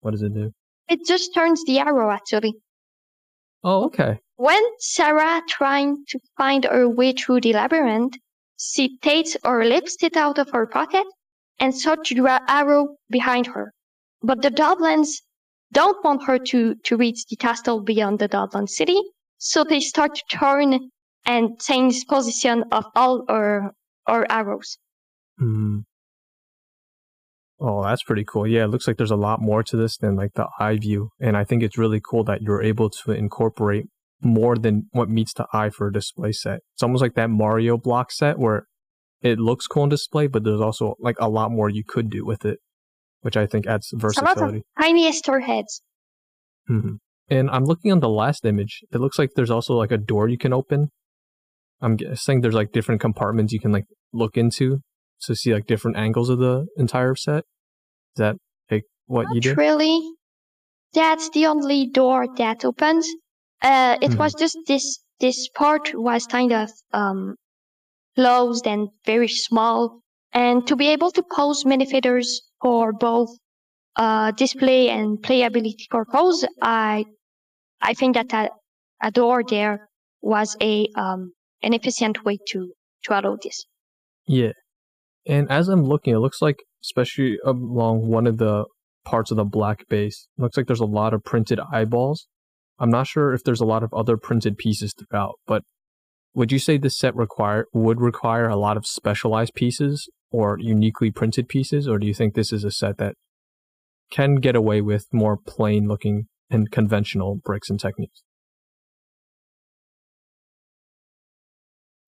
what 0.02 0.12
does 0.12 0.22
it 0.22 0.34
do? 0.34 0.52
It 0.90 1.06
just 1.06 1.34
turns 1.34 1.64
the 1.66 1.80
arrow 1.80 2.12
actually. 2.12 2.54
Oh, 3.64 3.86
okay. 3.86 4.20
When 4.36 4.62
Sarah 4.80 5.42
trying 5.50 6.04
to 6.10 6.20
find 6.38 6.66
her 6.66 6.88
way 6.88 7.14
through 7.14 7.42
the 7.42 7.54
labyrinth, 7.54 8.14
she 8.60 8.98
takes 9.00 9.36
her 9.44 9.66
lipstick 9.66 10.16
out 10.16 10.38
of 10.38 10.50
her 10.52 10.68
pocket 10.68 11.06
and 11.60 11.76
starts 11.76 12.10
to 12.10 12.16
draw 12.16 12.40
arrow 12.48 12.96
behind 13.10 13.48
her. 13.48 13.74
But 14.22 14.42
the 14.42 14.52
goblins 14.52 15.22
don't 15.72 16.04
want 16.04 16.24
her 16.24 16.40
to, 16.40 16.76
to 16.76 16.98
reach 16.98 17.26
the 17.26 17.36
castle 17.36 17.82
beyond 17.82 18.20
the 18.20 18.28
Goblin 18.28 18.68
city, 18.68 19.00
so 19.38 19.64
they 19.64 19.80
start 19.80 20.16
to 20.16 20.38
turn 20.38 20.90
and 21.28 21.60
change 21.60 22.06
position 22.08 22.64
of 22.72 22.86
all 22.96 23.24
her, 23.30 23.72
her 24.08 24.26
arrows. 24.32 24.78
Hmm. 25.38 25.80
Oh, 27.60 27.84
that's 27.84 28.04
pretty 28.04 28.24
cool. 28.24 28.46
Yeah, 28.48 28.66
it 28.66 28.68
looks 28.68 28.88
like 28.88 28.98
there's 28.98 29.12
a 29.12 29.16
lot 29.16 29.42
more 29.42 29.64
to 29.64 29.78
this 29.78 29.98
than 29.98 30.16
like 30.16 30.34
the 30.36 30.48
eye 30.60 30.78
view, 30.78 31.10
and 31.20 31.36
I 31.36 31.44
think 31.44 31.64
it's 31.64 31.78
really 31.78 32.00
cool 32.08 32.24
that 32.26 32.42
you're 32.42 32.62
able 32.62 32.90
to 32.92 33.12
incorporate 33.12 33.86
more 34.22 34.56
than 34.56 34.84
what 34.92 35.10
meets 35.10 35.34
the 35.34 35.46
eye 35.54 35.70
for 35.70 35.88
a 35.88 35.94
display 35.94 36.32
set. 36.32 36.60
It's 36.76 36.84
almost 36.84 37.02
like 37.02 37.16
that 37.16 37.30
Mario 37.30 37.78
block 37.78 38.12
set 38.12 38.38
where 38.38 38.66
it 39.22 39.40
looks 39.40 39.66
cool 39.68 39.84
on 39.84 39.90
display, 39.90 40.28
but 40.28 40.44
there's 40.44 40.62
also 40.62 40.96
like 41.00 41.16
a 41.20 41.30
lot 41.30 41.52
more 41.52 41.70
you 41.70 41.84
could 41.88 42.10
do 42.12 42.24
with 42.26 42.46
it, 42.46 42.60
which 43.22 43.36
I 43.36 43.48
think 43.48 43.66
adds 43.66 43.90
It's 43.92 43.94
a 43.94 43.96
lot 43.96 44.06
of 44.06 44.26
versatility. 44.38 44.64
tiny 44.80 45.08
Easter 45.08 45.40
heads. 45.40 45.82
hmm 46.68 46.96
And 47.30 47.50
I'm 47.50 47.66
looking 47.66 47.92
on 47.92 48.00
the 48.02 48.10
last 48.10 48.46
image. 48.46 48.82
It 48.92 49.00
looks 49.00 49.18
like 49.18 49.32
there's 49.36 49.52
also 49.52 49.74
like 49.74 49.92
a 49.92 49.98
door 49.98 50.28
you 50.30 50.38
can 50.38 50.54
open. 50.54 50.90
I'm 51.82 51.96
guessing 51.96 52.42
there's 52.42 52.54
like 52.54 52.72
different 52.72 53.02
compartments 53.02 53.54
you 53.54 53.60
can 53.60 53.72
like 53.72 53.86
look 54.14 54.38
into 54.38 54.80
to 55.22 55.36
see 55.36 55.54
like 55.54 55.68
different 55.68 55.98
angles 55.98 56.30
of 56.30 56.40
the 56.40 56.68
entire 56.78 57.16
set. 57.16 57.40
Is 57.40 58.18
that 58.18 58.36
like 58.72 58.84
what 59.06 59.28
you 59.34 59.42
Not 59.42 59.44
did? 59.44 59.58
really. 59.58 60.12
That's 60.94 61.30
the 61.32 61.46
only 61.48 61.90
door 61.90 62.28
that 62.38 62.64
opens. 62.66 63.08
Uh, 63.62 63.98
it 64.02 64.12
Mhm. 64.12 64.20
was 64.20 64.34
just 64.34 64.58
this, 64.68 65.00
this 65.20 65.50
part 65.50 65.94
was 65.94 66.26
kind 66.26 66.54
of, 66.54 66.70
um, 66.94 67.36
closed 68.16 68.66
and 68.68 68.90
very 69.06 69.28
small. 69.28 70.00
And 70.34 70.66
to 70.68 70.76
be 70.76 70.88
able 70.90 71.12
to 71.12 71.24
pose 71.24 71.66
many 71.66 71.86
feathers 71.86 72.42
for 72.62 72.94
both, 72.94 73.30
uh, 73.96 74.32
display 74.32 74.90
and 74.90 75.20
playability 75.22 75.88
purpose, 75.90 76.46
I, 76.62 77.06
I 77.82 77.94
think 77.94 78.16
that 78.16 78.34
a, 78.34 78.50
a 79.02 79.12
door 79.12 79.44
there 79.48 79.90
was 80.22 80.56
a, 80.62 80.88
um, 80.96 81.34
an 81.62 81.74
efficient 81.74 82.24
way 82.24 82.38
to, 82.50 82.74
to 83.04 83.20
allow 83.20 83.38
this. 83.42 83.66
Yeah. 84.28 84.52
And 85.26 85.50
as 85.52 85.68
I'm 85.68 85.84
looking, 85.84 86.14
it 86.14 86.20
looks 86.20 86.42
like, 86.42 86.58
especially 86.84 87.38
along 87.46 88.08
one 88.08 88.28
of 88.28 88.38
the 88.38 88.66
parts 89.06 89.32
of 89.32 89.38
the 89.38 89.44
black 89.44 89.88
base, 89.90 90.28
looks 90.38 90.58
like 90.58 90.68
there's 90.68 90.80
a 90.80 90.86
lot 90.86 91.14
of 91.14 91.24
printed 91.24 91.60
eyeballs. 91.72 92.28
I'm 92.80 92.90
not 92.90 93.08
sure 93.08 93.34
if 93.34 93.44
there's 93.44 93.62
a 93.62 93.66
lot 93.66 93.84
of 93.84 93.94
other 93.94 94.18
printed 94.18 94.58
pieces 94.58 94.94
throughout, 94.94 95.36
but 95.48 95.64
would 96.34 96.52
you 96.52 96.60
say 96.60 96.78
this 96.78 97.00
set 97.00 97.16
require 97.16 97.66
would 97.74 98.00
require 98.00 98.48
a 98.48 98.56
lot 98.56 98.78
of 98.78 98.86
specialized 98.86 99.56
pieces 99.56 100.08
or 100.30 100.58
uniquely 100.60 101.10
printed 101.10 101.50
pieces, 101.50 101.88
or 101.88 101.98
do 101.98 102.06
you 102.06 102.14
think 102.14 102.36
this 102.36 102.54
is 102.54 102.64
a 102.64 102.72
set 102.72 102.98
that 102.98 103.16
can 104.12 104.36
get 104.36 104.56
away 104.56 104.82
with 104.82 105.08
more 105.12 105.38
plain 105.38 105.88
looking 105.88 106.28
and 106.50 106.70
conventional 106.72 107.40
bricks 107.44 107.70
and 107.70 107.80
techniques? 107.80 108.22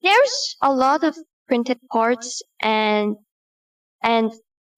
There's 0.01 0.55
a 0.61 0.73
lot 0.73 1.03
of 1.03 1.15
printed 1.47 1.79
parts 1.91 2.41
and 2.61 3.15
and 4.01 4.31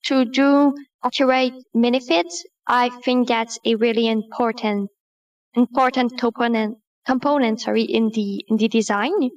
to 0.06 0.26
do 0.26 0.74
accurate 1.04 1.54
minifigs, 1.76 2.34
I 2.68 2.90
think 2.90 3.28
that's 3.28 3.60
a 3.66 3.76
really 3.76 4.08
important 4.08 4.90
important 5.54 6.18
component 6.18 6.78
components, 7.06 7.64
sorry, 7.66 7.84
in 7.84 8.10
the 8.10 8.46
in 8.48 8.58
the 8.58 8.68
design. 8.68 9.30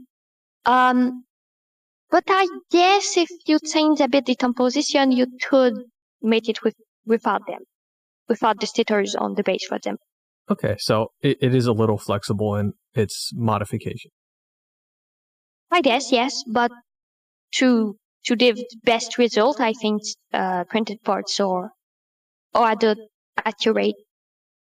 Um, 0.65 1.25
but 2.11 2.25
I 2.29 2.47
guess 2.71 3.17
if 3.17 3.29
you 3.47 3.59
change 3.59 4.01
a 4.01 4.09
bit 4.09 4.27
the 4.27 4.37
composition, 4.37 5.13
you 5.13 5.27
could 5.49 5.75
make 6.23 6.49
it 6.49 6.63
with 6.63 6.75
without 7.07 7.43
them, 7.47 7.61
without 8.29 8.61
the 8.61 8.67
stickers 8.67 9.15
on 9.15 9.35
the 9.35 9.43
base, 9.43 9.67
for 9.67 9.77
example. 9.77 10.07
Okay, 10.51 10.77
so 10.79 11.09
it, 11.23 11.39
it 11.41 11.55
is 11.55 11.67
a 11.67 11.73
little 11.73 11.99
flexible 11.99 12.55
in 12.55 12.75
its 12.95 13.31
modification. 13.35 14.11
I 15.75 15.81
guess 15.81 16.13
yes, 16.13 16.33
but 16.47 16.71
to 17.59 17.97
to 18.27 18.37
give 18.37 18.57
the 18.57 18.77
best 18.85 19.19
result, 19.19 19.61
I 19.61 19.73
think 19.83 20.03
uh, 20.33 20.63
printed 20.73 20.99
parts 21.03 21.41
or 21.41 21.71
or 22.55 22.65
at 22.69 22.81
the 22.81 22.97
accurate. 23.45 23.97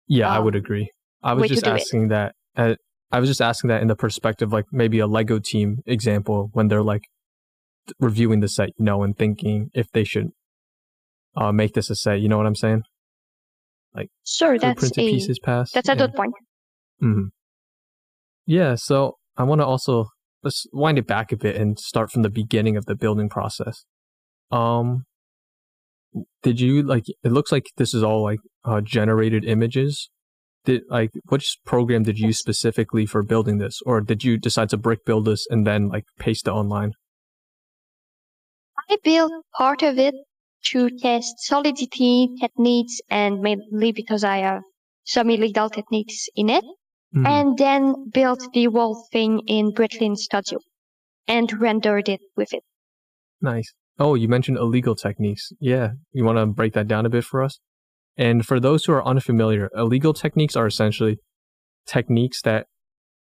Yeah, 0.09 0.31
I 0.31 0.39
Um, 0.39 0.45
would 0.45 0.57
agree. 0.57 0.91
I 1.23 1.35
was 1.35 1.49
just 1.51 1.65
do 1.65 1.71
it. 1.71 1.81
asking 1.81 2.09
that. 2.09 2.33
Uh, 2.57 2.75
I 3.13 3.21
was 3.21 3.29
just 3.29 3.43
asking 3.43 3.69
that 3.69 3.83
in 3.83 3.89
the 3.89 3.95
perspective, 3.97 4.53
like 4.53 4.65
maybe 4.73 4.99
a 4.99 5.07
Lego 5.07 5.39
team 5.39 5.79
example, 5.87 6.49
when 6.55 6.69
they're 6.69 6.83
like 6.95 7.05
reviewing 8.01 8.41
the 8.41 8.49
set, 8.49 8.71
you 8.79 8.85
know, 8.85 9.03
and 9.03 9.17
thinking 9.17 9.71
if 9.75 9.87
they 9.93 10.05
should 10.05 10.29
uh, 11.37 11.53
make 11.53 11.75
this 11.75 11.91
a 11.91 11.95
set. 11.95 12.21
You 12.21 12.29
know 12.31 12.39
what 12.39 12.47
I'm 12.47 12.55
saying? 12.65 12.83
Like, 13.95 14.09
sure, 14.25 14.59
that's 14.59 14.81
printed 14.81 15.05
a 15.05 15.11
pieces 15.13 15.39
pass. 15.39 15.71
that's 15.73 15.89
a 15.89 15.97
good 15.97 16.15
point. 16.15 16.35
Mm-hmm. 17.03 17.27
Yeah, 18.47 18.75
so 18.77 19.19
I 19.37 19.43
want 19.45 19.61
to 19.61 19.67
also 19.67 20.07
let's 20.47 20.65
wind 20.73 20.97
it 20.97 21.09
back 21.09 21.33
a 21.33 21.37
bit 21.37 21.57
and 21.57 21.77
start 21.79 22.11
from 22.11 22.23
the 22.23 22.31
beginning 22.31 22.77
of 22.77 22.87
the 22.87 22.95
building 22.95 23.29
process. 23.29 23.85
Um, 24.53 25.05
did 26.43 26.61
you 26.61 26.83
like? 26.83 27.05
It 27.09 27.33
looks 27.33 27.51
like 27.51 27.67
this 27.77 27.93
is 27.93 28.05
all 28.05 28.23
like 28.23 28.39
uh, 28.65 28.81
generated 28.81 29.45
images. 29.45 30.09
Did 30.65 30.83
like 30.89 31.11
which 31.29 31.57
program 31.67 32.05
did 32.05 32.19
you 32.19 32.29
use 32.29 32.39
specifically 32.39 33.07
for 33.07 33.25
building 33.25 33.59
this, 33.59 33.81
or 33.85 34.01
did 34.01 34.23
you 34.23 34.39
decide 34.39 34.69
to 34.71 34.77
brick 34.77 35.05
build 35.05 35.25
this 35.25 35.47
and 35.51 35.67
then 35.67 35.89
like 35.89 36.05
paste 36.19 36.47
it 36.47 36.53
online? 36.53 36.93
I 38.89 38.97
built 39.03 39.33
part 39.59 39.83
of 39.83 39.99
it 39.99 40.15
to 40.71 40.91
test 41.03 41.35
solidity 41.41 42.29
techniques 42.41 43.01
and 43.11 43.41
mainly 43.41 43.91
because 43.93 44.23
I 44.23 44.39
have 44.39 44.63
some 45.05 45.29
illegal 45.29 45.69
techniques 45.71 46.29
in 46.37 46.51
it. 46.51 46.65
Mhm. 47.17 47.27
and 47.27 47.59
then 47.59 48.11
built 48.13 48.47
the 48.53 48.67
whole 48.67 49.07
thing 49.11 49.41
in 49.47 49.73
BrickLink 49.73 50.17
Studio 50.17 50.59
and 51.27 51.51
rendered 51.61 52.09
it 52.09 52.21
with 52.37 52.53
it. 52.53 52.63
Nice. 53.41 53.73
Oh, 53.99 54.15
you 54.15 54.29
mentioned 54.29 54.59
illegal 54.59 54.95
techniques. 54.95 55.51
Yeah, 55.59 55.93
you 56.13 56.25
want 56.25 56.39
to 56.39 56.47
break 56.47 56.75
that 56.75 56.87
down 56.87 57.07
a 57.07 57.09
bit 57.09 57.25
for 57.25 57.43
us? 57.43 57.59
And 58.17 58.47
for 58.47 58.61
those 58.61 58.85
who 58.85 58.93
are 58.93 59.07
unfamiliar, 59.07 59.71
illegal 59.75 60.13
techniques 60.13 60.57
are 60.57 60.67
essentially 60.67 61.19
techniques 61.87 62.43
that 62.43 62.67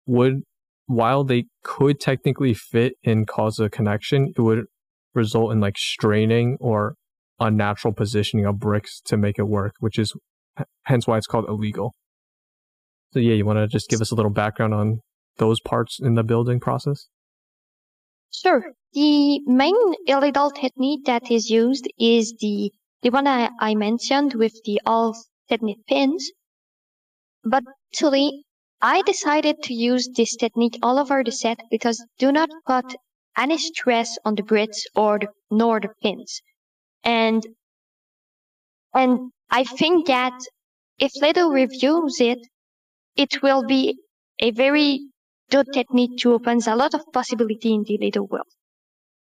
would, 0.06 0.42
while 0.86 1.24
they 1.24 1.44
could 1.62 2.00
technically 2.00 2.54
fit 2.54 2.94
and 3.04 3.26
cause 3.26 3.58
a 3.58 3.70
connection, 3.70 4.32
it 4.36 4.40
would 4.40 4.64
result 5.14 5.52
in 5.52 5.60
like 5.60 5.78
straining 5.78 6.56
or 6.60 6.94
unnatural 7.40 7.94
positioning 7.94 8.46
of 8.46 8.58
bricks 8.58 9.00
to 9.06 9.16
make 9.16 9.38
it 9.38 9.44
work, 9.48 9.74
which 9.78 9.98
is 9.98 10.12
hence 10.84 11.06
why 11.06 11.16
it's 11.16 11.26
called 11.26 11.48
illegal. 11.48 11.94
So 13.14 13.20
yeah, 13.20 13.34
you 13.34 13.46
want 13.46 13.58
to 13.58 13.68
just 13.68 13.88
give 13.88 14.00
us 14.00 14.10
a 14.10 14.16
little 14.16 14.32
background 14.32 14.74
on 14.74 14.98
those 15.38 15.60
parts 15.60 16.00
in 16.00 16.16
the 16.16 16.24
building 16.24 16.58
process? 16.58 17.06
Sure. 18.32 18.72
The 18.92 19.38
main 19.46 19.94
illegal 20.08 20.50
technique 20.50 21.04
that 21.04 21.30
is 21.30 21.48
used 21.48 21.86
is 21.96 22.34
the 22.40 22.72
the 23.02 23.10
one 23.10 23.28
I, 23.28 23.50
I 23.60 23.76
mentioned 23.76 24.34
with 24.34 24.54
the 24.64 24.80
all 24.84 25.14
Technic 25.48 25.76
pins. 25.86 26.32
But 27.44 27.62
actually, 27.92 28.46
I 28.82 29.02
decided 29.02 29.62
to 29.62 29.74
use 29.74 30.08
this 30.16 30.34
technique 30.34 30.80
all 30.82 30.98
over 30.98 31.22
the 31.22 31.30
set 31.30 31.60
because 31.70 32.04
do 32.18 32.32
not 32.32 32.48
put 32.66 32.96
any 33.38 33.58
stress 33.58 34.18
on 34.24 34.34
the 34.34 34.42
bricks 34.42 34.86
or 34.96 35.20
the, 35.20 35.28
nor 35.52 35.78
the 35.78 35.90
pins. 36.02 36.40
And 37.04 37.46
and 38.92 39.30
I 39.50 39.62
think 39.62 40.08
that 40.08 40.36
if 40.98 41.12
Lego 41.22 41.50
reviews 41.50 42.20
it, 42.20 42.38
it 43.16 43.42
will 43.42 43.64
be 43.64 43.96
a 44.40 44.50
very 44.50 45.00
good 45.50 45.66
technique 45.72 46.18
to 46.18 46.32
open 46.32 46.60
a 46.66 46.76
lot 46.76 46.94
of 46.94 47.02
possibility 47.12 47.74
in 47.74 47.84
the 47.84 47.98
Lego 48.00 48.22
world. 48.22 48.46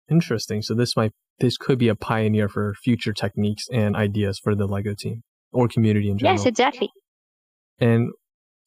Interesting. 0.09 0.61
So 0.61 0.73
this 0.73 0.95
might 0.95 1.11
this 1.39 1.57
could 1.57 1.77
be 1.79 1.87
a 1.87 1.95
pioneer 1.95 2.49
for 2.49 2.73
future 2.83 3.13
techniques 3.13 3.65
and 3.71 3.95
ideas 3.95 4.39
for 4.43 4.55
the 4.55 4.65
Lego 4.67 4.93
team 4.97 5.21
or 5.51 5.67
community 5.67 6.09
in 6.09 6.17
general. 6.17 6.37
Yes, 6.37 6.45
exactly. 6.45 6.89
and 7.79 8.09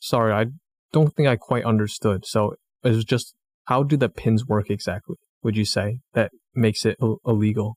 sorry, 0.00 0.32
I 0.32 0.46
don't 0.92 1.14
think 1.14 1.28
I 1.28 1.36
quite 1.36 1.64
understood. 1.64 2.24
So 2.26 2.54
it 2.82 2.90
was 2.90 3.04
just 3.04 3.34
how 3.66 3.82
do 3.82 3.96
the 3.96 4.08
pins 4.08 4.46
work 4.46 4.70
exactly? 4.70 5.16
Would 5.42 5.56
you 5.56 5.64
say 5.64 5.98
that 6.14 6.30
makes 6.54 6.84
it 6.86 6.96
Ill- 7.00 7.20
illegal? 7.26 7.76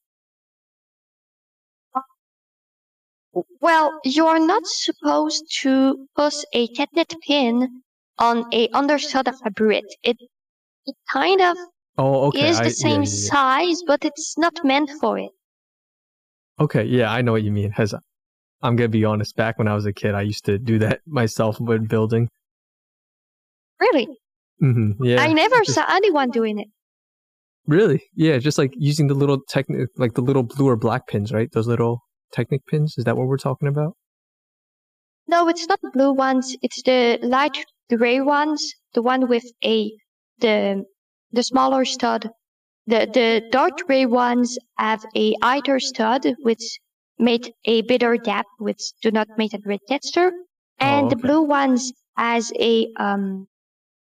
Well, 3.61 3.99
you 4.05 4.27
are 4.27 4.39
not 4.39 4.65
supposed 4.65 5.43
to 5.61 6.07
put 6.15 6.33
a 6.53 6.67
Technic 6.67 7.13
pin 7.27 7.81
on 8.19 8.45
a 8.53 8.69
underside 8.69 9.27
of 9.27 9.35
a 9.45 9.51
brick. 9.51 9.83
It, 10.03 10.17
it 10.85 10.95
kind 11.11 11.41
of 11.41 11.57
Oh, 11.97 12.27
okay. 12.27 12.49
is 12.49 12.57
the 12.59 12.65
yeah, 12.65 12.69
same 12.69 13.03
yeah, 13.03 13.09
yeah. 13.09 13.29
size, 13.31 13.81
but 13.85 14.05
it's 14.05 14.37
not 14.37 14.53
meant 14.63 14.89
for 15.01 15.17
it. 15.19 15.31
Okay, 16.59 16.83
yeah, 16.85 17.11
I 17.11 17.21
know 17.21 17.33
what 17.33 17.43
you 17.43 17.51
mean. 17.51 17.71
Has 17.71 17.93
I'm 18.61 18.75
gonna 18.77 18.87
be 18.89 19.03
honest. 19.05 19.35
Back 19.35 19.57
when 19.59 19.67
I 19.67 19.73
was 19.75 19.85
a 19.85 19.93
kid, 19.93 20.15
I 20.15 20.21
used 20.21 20.45
to 20.45 20.57
do 20.57 20.79
that 20.79 21.01
myself 21.07 21.59
when 21.59 21.85
building. 21.85 22.29
Really? 23.79 24.07
hmm 24.59 24.91
Yeah. 25.03 25.21
I 25.21 25.33
never 25.33 25.57
just- 25.57 25.73
saw 25.73 25.85
anyone 25.89 26.31
doing 26.31 26.59
it. 26.59 26.67
Really? 27.67 28.03
Yeah, 28.15 28.37
just 28.37 28.57
like 28.59 28.73
using 28.77 29.07
the 29.07 29.15
little 29.15 29.39
technic, 29.49 29.89
like 29.97 30.13
the 30.13 30.21
little 30.21 30.43
blue 30.43 30.67
or 30.67 30.75
black 30.77 31.07
pins, 31.07 31.31
right? 31.33 31.49
Those 31.51 31.67
little 31.67 31.99
Technic 32.31 32.65
pins. 32.67 32.95
Is 32.97 33.05
that 33.05 33.17
what 33.17 33.27
we're 33.27 33.37
talking 33.37 33.67
about? 33.67 33.95
No, 35.27 35.47
it's 35.47 35.67
not 35.67 35.79
the 35.81 35.91
blue 35.91 36.13
ones. 36.13 36.55
It's 36.61 36.81
the 36.83 37.19
light 37.21 37.57
gray 37.89 38.21
ones. 38.21 38.73
The 38.93 39.01
one 39.01 39.27
with 39.27 39.45
a 39.63 39.91
the 40.39 40.85
the 41.31 41.43
smaller 41.43 41.85
stud. 41.85 42.29
The 42.87 43.07
the 43.11 43.49
dark 43.51 43.77
gray 43.87 44.05
ones 44.05 44.57
have 44.77 45.03
a 45.15 45.35
lighter 45.41 45.79
stud, 45.79 46.25
which 46.43 46.79
made 47.17 47.53
a 47.65 47.81
bitter 47.81 48.17
depth, 48.17 48.49
which 48.59 48.81
do 49.01 49.11
not 49.11 49.27
make 49.37 49.53
a 49.53 49.59
great 49.59 49.81
texture. 49.87 50.31
And 50.79 51.07
Oh, 51.07 51.09
the 51.09 51.15
blue 51.15 51.41
ones 51.43 51.91
has 52.17 52.51
a 52.59 52.87
um 52.97 53.47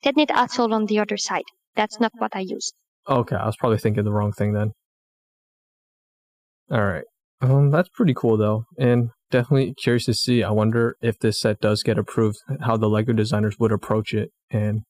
Technic 0.01 0.31
asshole 0.31 0.73
on 0.73 0.85
the 0.85 0.99
other 0.99 1.17
side. 1.17 1.43
That's 1.75 1.99
not 1.99 2.13
what 2.17 2.33
I 2.33 2.39
used. 2.39 2.73
Okay, 3.05 3.35
I 3.35 3.45
was 3.45 3.57
probably 3.57 3.79
thinking 3.79 4.05
the 4.05 4.13
wrong 4.13 4.31
thing 4.31 4.53
then. 4.53 4.71
All 6.71 6.81
right. 6.85 7.03
Um, 7.41 7.71
that's 7.71 7.89
pretty 7.89 8.13
cool 8.13 8.35
though, 8.37 8.65
and 8.77 9.09
definitely 9.31 9.73
curious 9.81 10.05
to 10.05 10.13
see. 10.13 10.43
I 10.43 10.51
wonder 10.51 10.95
if 11.01 11.17
this 11.19 11.39
set 11.39 11.59
does 11.61 11.83
get 11.83 11.97
approved, 11.97 12.37
how 12.61 12.75
the 12.77 12.89
Lego 12.89 13.13
designers 13.13 13.55
would 13.59 13.71
approach 13.71 14.13
it, 14.13 14.31
and 14.51 14.81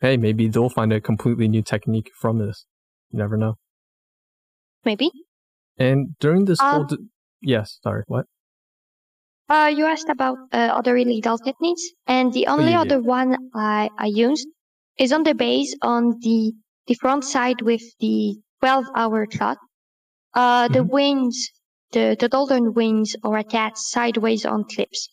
hey, 0.00 0.16
maybe 0.16 0.46
they'll 0.48 0.68
find 0.70 0.92
a 0.92 1.00
completely 1.00 1.48
new 1.48 1.62
technique 1.62 2.10
from 2.20 2.38
this. 2.38 2.64
You 3.10 3.18
never 3.18 3.36
know. 3.36 3.54
Maybe. 4.84 5.10
And 5.78 6.16
during 6.20 6.44
this 6.44 6.60
whole, 6.60 6.82
Um, 6.82 6.86
d- 6.86 6.96
yes, 7.42 7.78
sorry, 7.82 8.04
what? 8.06 8.26
Uh, 9.48 9.70
you 9.74 9.84
asked 9.86 10.08
about 10.08 10.38
uh, 10.52 10.56
other 10.78 10.96
illegal 10.96 11.36
techniques, 11.38 11.82
and 12.06 12.32
the 12.32 12.46
only 12.46 12.66
Oh, 12.66 12.68
yeah, 12.68 12.72
yeah. 12.74 12.80
other 12.82 13.00
one 13.00 13.36
I, 13.52 13.90
I 13.98 14.06
used 14.06 14.46
is 14.96 15.12
on 15.12 15.24
the 15.24 15.34
base 15.34 15.74
on 15.82 16.18
the 16.20 16.52
the 16.86 16.94
front 16.94 17.24
side 17.24 17.62
with 17.62 17.82
the 18.00 18.36
12 18.60 18.84
hour 18.96 19.26
clock. 19.26 19.58
Uh, 20.34 20.68
the 20.68 20.80
Mhm. 20.80 20.90
wings, 20.90 21.48
the, 21.92 22.16
the 22.18 22.28
golden 22.28 22.72
wings 22.74 23.16
are 23.24 23.36
attached 23.38 23.78
sideways 23.78 24.46
on 24.46 24.64
clips, 24.64 25.08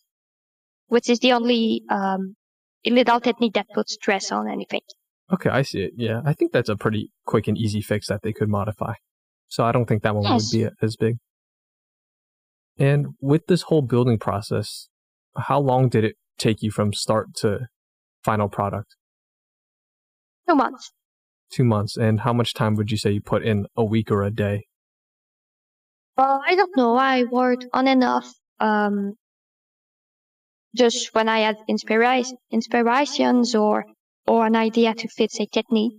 which 0.87 1.09
is 1.09 1.19
the 1.19 1.33
only 1.33 1.81
um, 1.89 2.35
illegal 2.83 3.19
technique 3.19 3.53
that 3.53 3.67
puts 3.73 3.93
stress 3.93 4.31
on 4.31 4.47
anything. 4.49 4.81
Okay, 5.33 5.49
I 5.49 5.61
see 5.63 5.81
it. 5.81 5.93
Yeah, 5.97 6.21
I 6.25 6.33
think 6.33 6.51
that's 6.53 6.69
a 6.69 6.75
pretty 6.77 7.11
quick 7.25 7.47
and 7.47 7.57
easy 7.57 7.81
fix 7.81 8.07
that 8.07 8.21
they 8.21 8.31
could 8.31 8.47
modify. 8.47 8.93
So 9.47 9.65
I 9.65 9.71
don't 9.71 9.85
think 9.85 10.03
that 10.03 10.15
one 10.15 10.23
Yes. 10.23 10.53
would 10.53 10.57
be 10.59 10.69
as 10.81 10.95
big. 10.95 11.17
And 12.77 13.07
with 13.19 13.47
this 13.47 13.63
whole 13.63 13.81
building 13.81 14.19
process, 14.19 14.87
how 15.35 15.59
long 15.59 15.89
did 15.89 16.03
it 16.03 16.15
take 16.37 16.61
you 16.61 16.69
from 16.71 16.93
start 16.93 17.33
to 17.37 17.67
final 18.23 18.47
product? 18.49 18.95
Two 20.47 20.55
months. 20.55 20.91
Two 21.51 21.63
months. 21.63 21.97
And 21.97 22.21
how 22.21 22.33
much 22.33 22.53
time 22.53 22.75
would 22.75 22.91
you 22.91 22.97
say 22.97 23.11
you 23.11 23.21
put 23.21 23.43
in 23.43 23.65
a 23.75 23.83
week 23.83 24.11
or 24.11 24.21
a 24.23 24.31
day? 24.31 24.65
Uh, 26.17 26.39
I 26.45 26.55
don't 26.55 26.75
know. 26.75 26.95
I 26.95 27.23
worked 27.23 27.65
on 27.73 27.87
and 27.87 28.03
off. 28.03 28.33
Um, 28.59 29.13
just 30.75 31.13
when 31.13 31.29
I 31.29 31.39
had 31.39 31.57
inspiration, 31.67 32.37
inspirations 32.51 33.55
or 33.55 33.85
or 34.25 34.45
an 34.45 34.55
idea 34.55 34.93
to 34.93 35.07
fix 35.07 35.39
a 35.39 35.45
technique, 35.45 35.93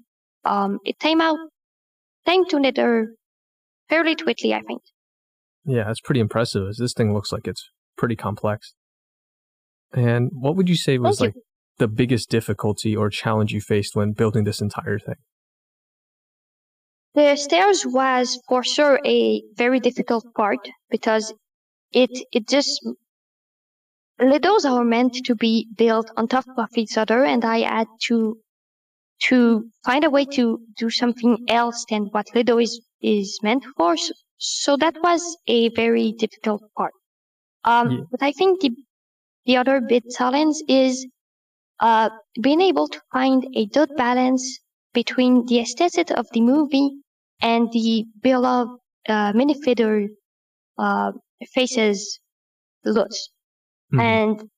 um, 0.44 0.78
it 0.84 0.98
came 0.98 1.20
out 1.20 1.38
came 2.26 2.46
together 2.46 3.14
fairly 3.88 4.16
quickly. 4.16 4.54
I 4.54 4.62
think. 4.62 4.82
Yeah, 5.64 5.84
that's 5.84 6.00
pretty 6.00 6.20
impressive. 6.20 6.66
As 6.68 6.78
this 6.78 6.92
thing 6.92 7.14
looks 7.14 7.32
like 7.32 7.46
it's 7.46 7.70
pretty 7.96 8.16
complex. 8.16 8.74
And 9.92 10.30
what 10.32 10.56
would 10.56 10.68
you 10.68 10.76
say 10.76 10.98
was 10.98 11.18
Thank 11.18 11.36
like 11.36 11.44
the 11.78 11.88
biggest 11.88 12.28
difficulty 12.28 12.94
or 12.96 13.08
challenge 13.08 13.52
you 13.52 13.60
faced 13.60 13.94
when 13.94 14.12
building 14.12 14.44
this 14.44 14.60
entire 14.60 14.98
thing? 14.98 15.16
The 17.18 17.34
stairs 17.34 17.84
was 17.84 18.40
for 18.46 18.62
sure 18.62 19.00
a 19.04 19.42
very 19.56 19.80
difficult 19.80 20.24
part 20.36 20.60
because 20.88 21.34
it 21.90 22.12
it 22.30 22.46
just 22.48 22.80
Legos 24.20 24.64
are 24.64 24.84
meant 24.84 25.14
to 25.24 25.34
be 25.34 25.66
built 25.76 26.12
on 26.16 26.28
top 26.28 26.46
of 26.56 26.68
each 26.76 26.96
other, 26.96 27.24
and 27.24 27.44
I 27.44 27.58
had 27.62 27.88
to 28.06 28.38
to 29.24 29.68
find 29.84 30.04
a 30.04 30.10
way 30.10 30.26
to 30.26 30.60
do 30.76 30.90
something 30.90 31.44
else 31.48 31.84
than 31.90 32.04
what 32.12 32.32
Lego 32.36 32.56
is 32.60 32.80
is 33.00 33.40
meant 33.42 33.64
for. 33.76 33.96
So, 33.96 34.12
so 34.36 34.76
that 34.76 34.96
was 35.02 35.36
a 35.48 35.70
very 35.70 36.12
difficult 36.12 36.62
part. 36.76 36.94
Um, 37.64 37.90
yeah. 37.90 38.04
but 38.12 38.22
I 38.22 38.30
think 38.30 38.60
the 38.60 38.70
the 39.44 39.56
other 39.56 39.80
big 39.80 40.04
challenge 40.16 40.58
is 40.68 41.04
uh, 41.80 42.10
being 42.40 42.60
able 42.60 42.86
to 42.86 43.00
find 43.12 43.44
a 43.56 43.66
good 43.66 43.90
balance 43.96 44.60
between 44.94 45.46
the 45.46 45.58
aesthetic 45.58 46.12
of 46.12 46.28
the 46.32 46.42
movie 46.42 46.90
and 47.40 47.68
the 47.72 48.04
beloved 48.22 48.78
uh, 49.08 49.32
minifigure 49.32 50.06
uh, 50.78 51.12
faces 51.52 52.20
looks. 52.84 53.28
Mm-hmm. 53.92 54.00
And 54.00 54.50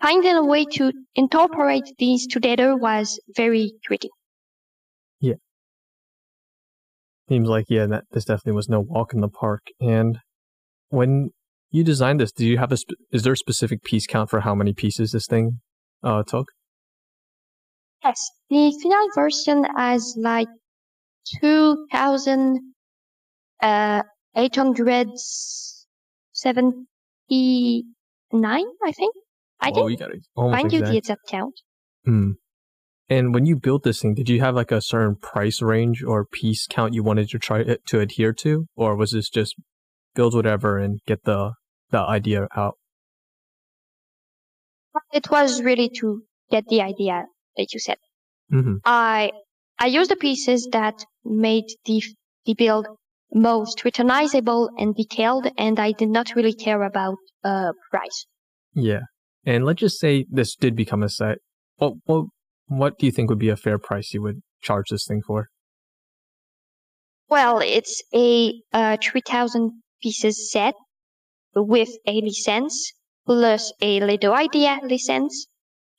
finding 0.00 0.34
a 0.34 0.44
way 0.44 0.64
to 0.64 0.92
incorporate 1.14 1.84
these 1.98 2.26
together 2.26 2.76
was 2.76 3.20
very 3.36 3.72
tricky. 3.84 4.10
Yeah. 5.20 5.34
Seems 7.28 7.48
like, 7.48 7.66
yeah, 7.68 7.86
that 7.86 8.04
this 8.12 8.24
definitely 8.24 8.52
was 8.52 8.68
no 8.68 8.80
walk 8.80 9.14
in 9.14 9.20
the 9.20 9.28
park. 9.28 9.62
And 9.80 10.18
when 10.90 11.30
you 11.70 11.82
designed 11.82 12.20
this, 12.20 12.32
do 12.32 12.44
you 12.46 12.58
have 12.58 12.72
a, 12.72 12.76
sp- 12.76 13.00
is 13.10 13.22
there 13.22 13.32
a 13.32 13.36
specific 13.36 13.82
piece 13.82 14.06
count 14.06 14.28
for 14.28 14.40
how 14.40 14.54
many 14.54 14.74
pieces 14.74 15.12
this 15.12 15.26
thing 15.26 15.60
uh, 16.02 16.22
took? 16.24 16.48
Yes. 18.04 18.20
The 18.50 18.78
final 18.82 19.08
version 19.14 19.64
has 19.76 20.14
like 20.18 20.48
2,870 21.40 22.60
uh, 23.62 24.02
I 28.84 28.92
think. 28.92 29.14
I 29.60 29.70
oh, 29.74 29.86
you 29.86 29.96
got 29.96 30.10
it. 30.10 30.26
Find 30.36 30.72
you 30.72 30.82
the 30.82 30.96
exact 30.96 31.22
count. 31.28 31.54
Hmm. 32.04 32.32
And 33.08 33.34
when 33.34 33.46
you 33.46 33.56
built 33.56 33.82
this 33.82 34.00
thing, 34.00 34.14
did 34.14 34.28
you 34.28 34.40
have 34.40 34.54
like 34.54 34.72
a 34.72 34.80
certain 34.80 35.16
price 35.16 35.60
range 35.60 36.02
or 36.02 36.24
piece 36.24 36.66
count 36.66 36.94
you 36.94 37.02
wanted 37.02 37.28
to 37.30 37.38
try 37.38 37.62
to 37.62 38.00
adhere 38.00 38.32
to, 38.34 38.66
or 38.76 38.96
was 38.96 39.12
this 39.12 39.28
just 39.28 39.54
build 40.14 40.34
whatever 40.34 40.78
and 40.78 41.00
get 41.06 41.24
the 41.24 41.52
the 41.90 42.00
idea 42.00 42.48
out? 42.56 42.76
It 45.12 45.30
was 45.30 45.62
really 45.62 45.90
to 46.00 46.22
get 46.50 46.66
the 46.68 46.80
idea 46.82 47.26
that 47.56 47.72
you 47.72 47.80
said. 47.80 47.98
Mm-hmm. 48.52 48.76
I 48.84 49.32
I 49.78 49.86
used 49.86 50.10
the 50.10 50.16
pieces 50.16 50.68
that 50.72 51.04
made 51.24 51.64
the 51.84 52.02
the 52.46 52.54
build 52.54 52.86
most 53.32 53.84
recognizable 53.84 54.70
and 54.78 54.94
detailed, 54.94 55.46
and 55.58 55.80
I 55.80 55.92
did 55.92 56.08
not 56.08 56.34
really 56.36 56.54
care 56.54 56.82
about 56.82 57.16
uh, 57.42 57.72
price. 57.90 58.26
Yeah, 58.74 59.00
and 59.44 59.64
let's 59.64 59.80
just 59.80 59.98
say 59.98 60.26
this 60.30 60.54
did 60.54 60.76
become 60.76 61.02
a 61.02 61.08
set. 61.08 61.38
What 61.76 61.94
what 62.04 62.26
what 62.66 62.98
do 62.98 63.06
you 63.06 63.12
think 63.12 63.30
would 63.30 63.38
be 63.38 63.48
a 63.48 63.56
fair 63.56 63.78
price 63.78 64.12
you 64.14 64.22
would 64.22 64.42
charge 64.62 64.86
this 64.90 65.06
thing 65.06 65.22
for? 65.26 65.48
Well, 67.28 67.60
it's 67.60 68.02
a 68.14 68.54
uh, 68.72 68.96
three 69.02 69.22
thousand 69.26 69.82
pieces 70.02 70.50
set 70.52 70.74
with 71.54 71.90
a 72.06 72.20
license 72.20 72.92
plus 73.26 73.72
a 73.80 74.00
Lego 74.00 74.32
idea 74.32 74.78
license, 74.82 75.46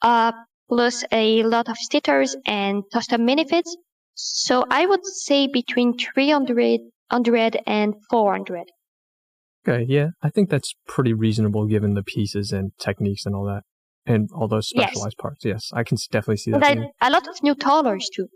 uh, 0.02 0.32
plus 0.70 1.04
a 1.12 1.44
lot 1.44 1.70
of 1.70 1.78
stickers 1.78 2.36
and 2.46 2.84
custom 2.94 3.26
minifigures. 3.26 3.72
So 4.16 4.64
I 4.70 4.86
would 4.86 5.06
say 5.06 5.48
between 5.48 5.98
300 5.98 6.80
100 7.10 7.62
and 7.66 7.96
400. 8.10 8.64
Okay, 9.68 9.86
yeah, 9.88 10.10
I 10.22 10.30
think 10.30 10.50
that's 10.50 10.74
pretty 10.88 11.14
reasonable 11.14 11.66
given 11.66 11.96
the 11.96 12.04
pieces 12.04 12.52
and 12.52 12.72
techniques 12.80 13.26
and 13.26 13.36
all 13.36 13.46
that, 13.46 13.64
and 14.06 14.30
all 14.34 14.48
those 14.48 14.68
specialized 14.68 15.16
yes. 15.18 15.22
parts. 15.22 15.46
Yes, 15.46 15.70
I 15.74 15.84
can 15.84 15.98
definitely 16.12 16.38
see 16.38 16.52
that. 16.52 16.64
And 16.64 16.88
I, 17.02 17.08
a 17.08 17.10
lot 17.10 17.28
of 17.28 17.42
new 17.42 17.56
colors 17.56 18.10
too. 18.14 18.28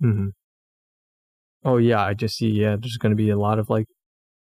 Hmm. 0.00 0.28
Oh 1.64 1.78
yeah, 1.78 2.04
I 2.04 2.14
just 2.14 2.36
see. 2.36 2.48
Yeah, 2.48 2.76
there's 2.78 2.98
going 2.98 3.10
to 3.10 3.16
be 3.16 3.30
a 3.30 3.38
lot 3.38 3.58
of 3.58 3.70
like 3.70 3.86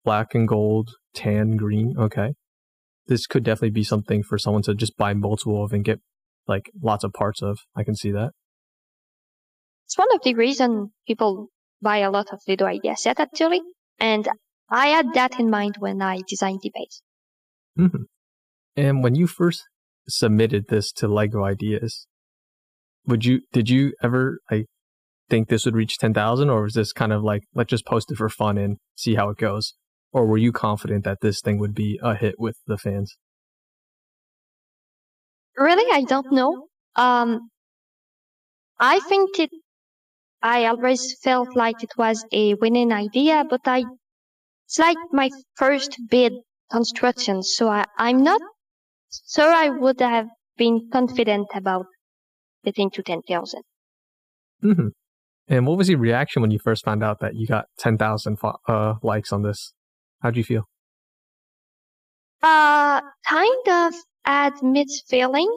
black 0.03 0.35
and 0.35 0.47
gold, 0.47 0.89
tan, 1.13 1.55
green. 1.55 1.95
Okay, 1.97 2.33
this 3.07 3.25
could 3.25 3.43
definitely 3.43 3.69
be 3.69 3.83
something 3.85 4.23
for 4.23 4.37
someone 4.37 4.63
to 4.63 4.75
just 4.75 4.97
buy 4.97 5.13
multiple 5.13 5.63
of 5.63 5.71
and 5.71 5.85
get 5.85 5.99
like 6.47 6.69
lots 6.83 7.05
of 7.05 7.13
parts 7.13 7.41
of. 7.41 7.59
I 7.77 7.83
can 7.83 7.95
see 7.95 8.11
that. 8.11 8.31
It's 9.85 9.97
one 9.97 10.13
of 10.13 10.21
the 10.23 10.33
reason 10.33 10.91
people 11.07 11.49
buy 11.81 11.97
a 11.97 12.11
lot 12.11 12.27
of 12.31 12.41
Lego 12.47 12.65
idea 12.65 12.95
set 12.97 13.19
actually. 13.19 13.61
And 13.99 14.27
I 14.69 14.87
had 14.87 15.13
that 15.13 15.39
in 15.39 15.49
mind 15.49 15.75
when 15.79 16.01
I 16.01 16.21
designed 16.27 16.59
the 16.63 16.71
base. 16.73 17.01
Mm-hmm. 17.77 18.03
And 18.75 19.03
when 19.03 19.15
you 19.15 19.27
first 19.27 19.63
submitted 20.07 20.65
this 20.67 20.91
to 20.93 21.07
Lego 21.07 21.43
Ideas, 21.43 22.07
would 23.05 23.25
you 23.25 23.41
did 23.53 23.69
you 23.69 23.93
ever 24.01 24.39
like 24.49 24.65
think 25.29 25.47
this 25.47 25.65
would 25.65 25.75
reach 25.75 25.97
ten 25.97 26.13
thousand, 26.13 26.49
or 26.49 26.63
was 26.63 26.73
this 26.73 26.91
kind 26.91 27.13
of 27.13 27.23
like 27.23 27.43
let's 27.53 27.69
just 27.69 27.85
post 27.85 28.11
it 28.11 28.17
for 28.17 28.29
fun 28.29 28.57
and 28.57 28.77
see 28.95 29.15
how 29.15 29.29
it 29.29 29.37
goes? 29.37 29.73
Or 30.11 30.25
were 30.25 30.37
you 30.37 30.51
confident 30.51 31.03
that 31.03 31.19
this 31.21 31.41
thing 31.41 31.59
would 31.59 31.75
be 31.75 31.99
a 32.01 32.15
hit 32.15 32.35
with 32.39 32.57
the 32.67 32.77
fans? 32.77 33.17
Really, 35.57 35.91
I 35.91 36.03
don't 36.03 36.31
know. 36.31 36.67
Um, 36.95 37.49
I 38.79 38.99
think 38.99 39.39
it 39.39 39.49
I 40.45 40.65
always 40.67 41.17
felt 41.23 41.55
like 41.55 41.81
it 41.81 41.97
was 41.97 42.23
a 42.31 42.53
winning 42.53 42.91
idea, 42.91 43.43
but 43.49 43.61
I, 43.65 43.83
it's 44.67 44.77
like 44.77 44.97
my 45.11 45.31
first 45.55 45.97
bid 46.07 46.33
construction, 46.71 47.41
so 47.41 47.67
I, 47.67 47.85
I'm 47.97 48.23
not 48.23 48.39
sure 49.27 49.51
I 49.51 49.69
would 49.69 49.99
have 50.01 50.27
been 50.55 50.87
confident 50.93 51.47
about 51.55 51.87
getting 52.63 52.91
to 52.91 53.01
10,000. 53.01 53.63
Mm-hmm. 54.63 54.87
And 55.47 55.65
what 55.65 55.79
was 55.79 55.89
your 55.89 55.97
reaction 55.97 56.43
when 56.43 56.51
you 56.51 56.59
first 56.59 56.85
found 56.85 57.03
out 57.03 57.21
that 57.21 57.33
you 57.33 57.47
got 57.47 57.65
10,000 57.79 58.37
uh, 58.67 58.93
likes 59.01 59.33
on 59.33 59.41
this? 59.41 59.73
How'd 60.21 60.37
you 60.37 60.43
feel? 60.43 60.69
Uh, 62.43 63.01
kind 63.27 63.67
of 63.67 63.95
admit 64.27 64.91
feeling. 65.07 65.49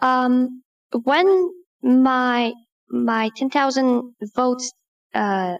Um, 0.00 0.62
when 0.92 1.50
my 1.82 2.52
my 2.92 3.30
10,000 3.36 4.14
votes, 4.36 4.72
uh, 5.14 5.56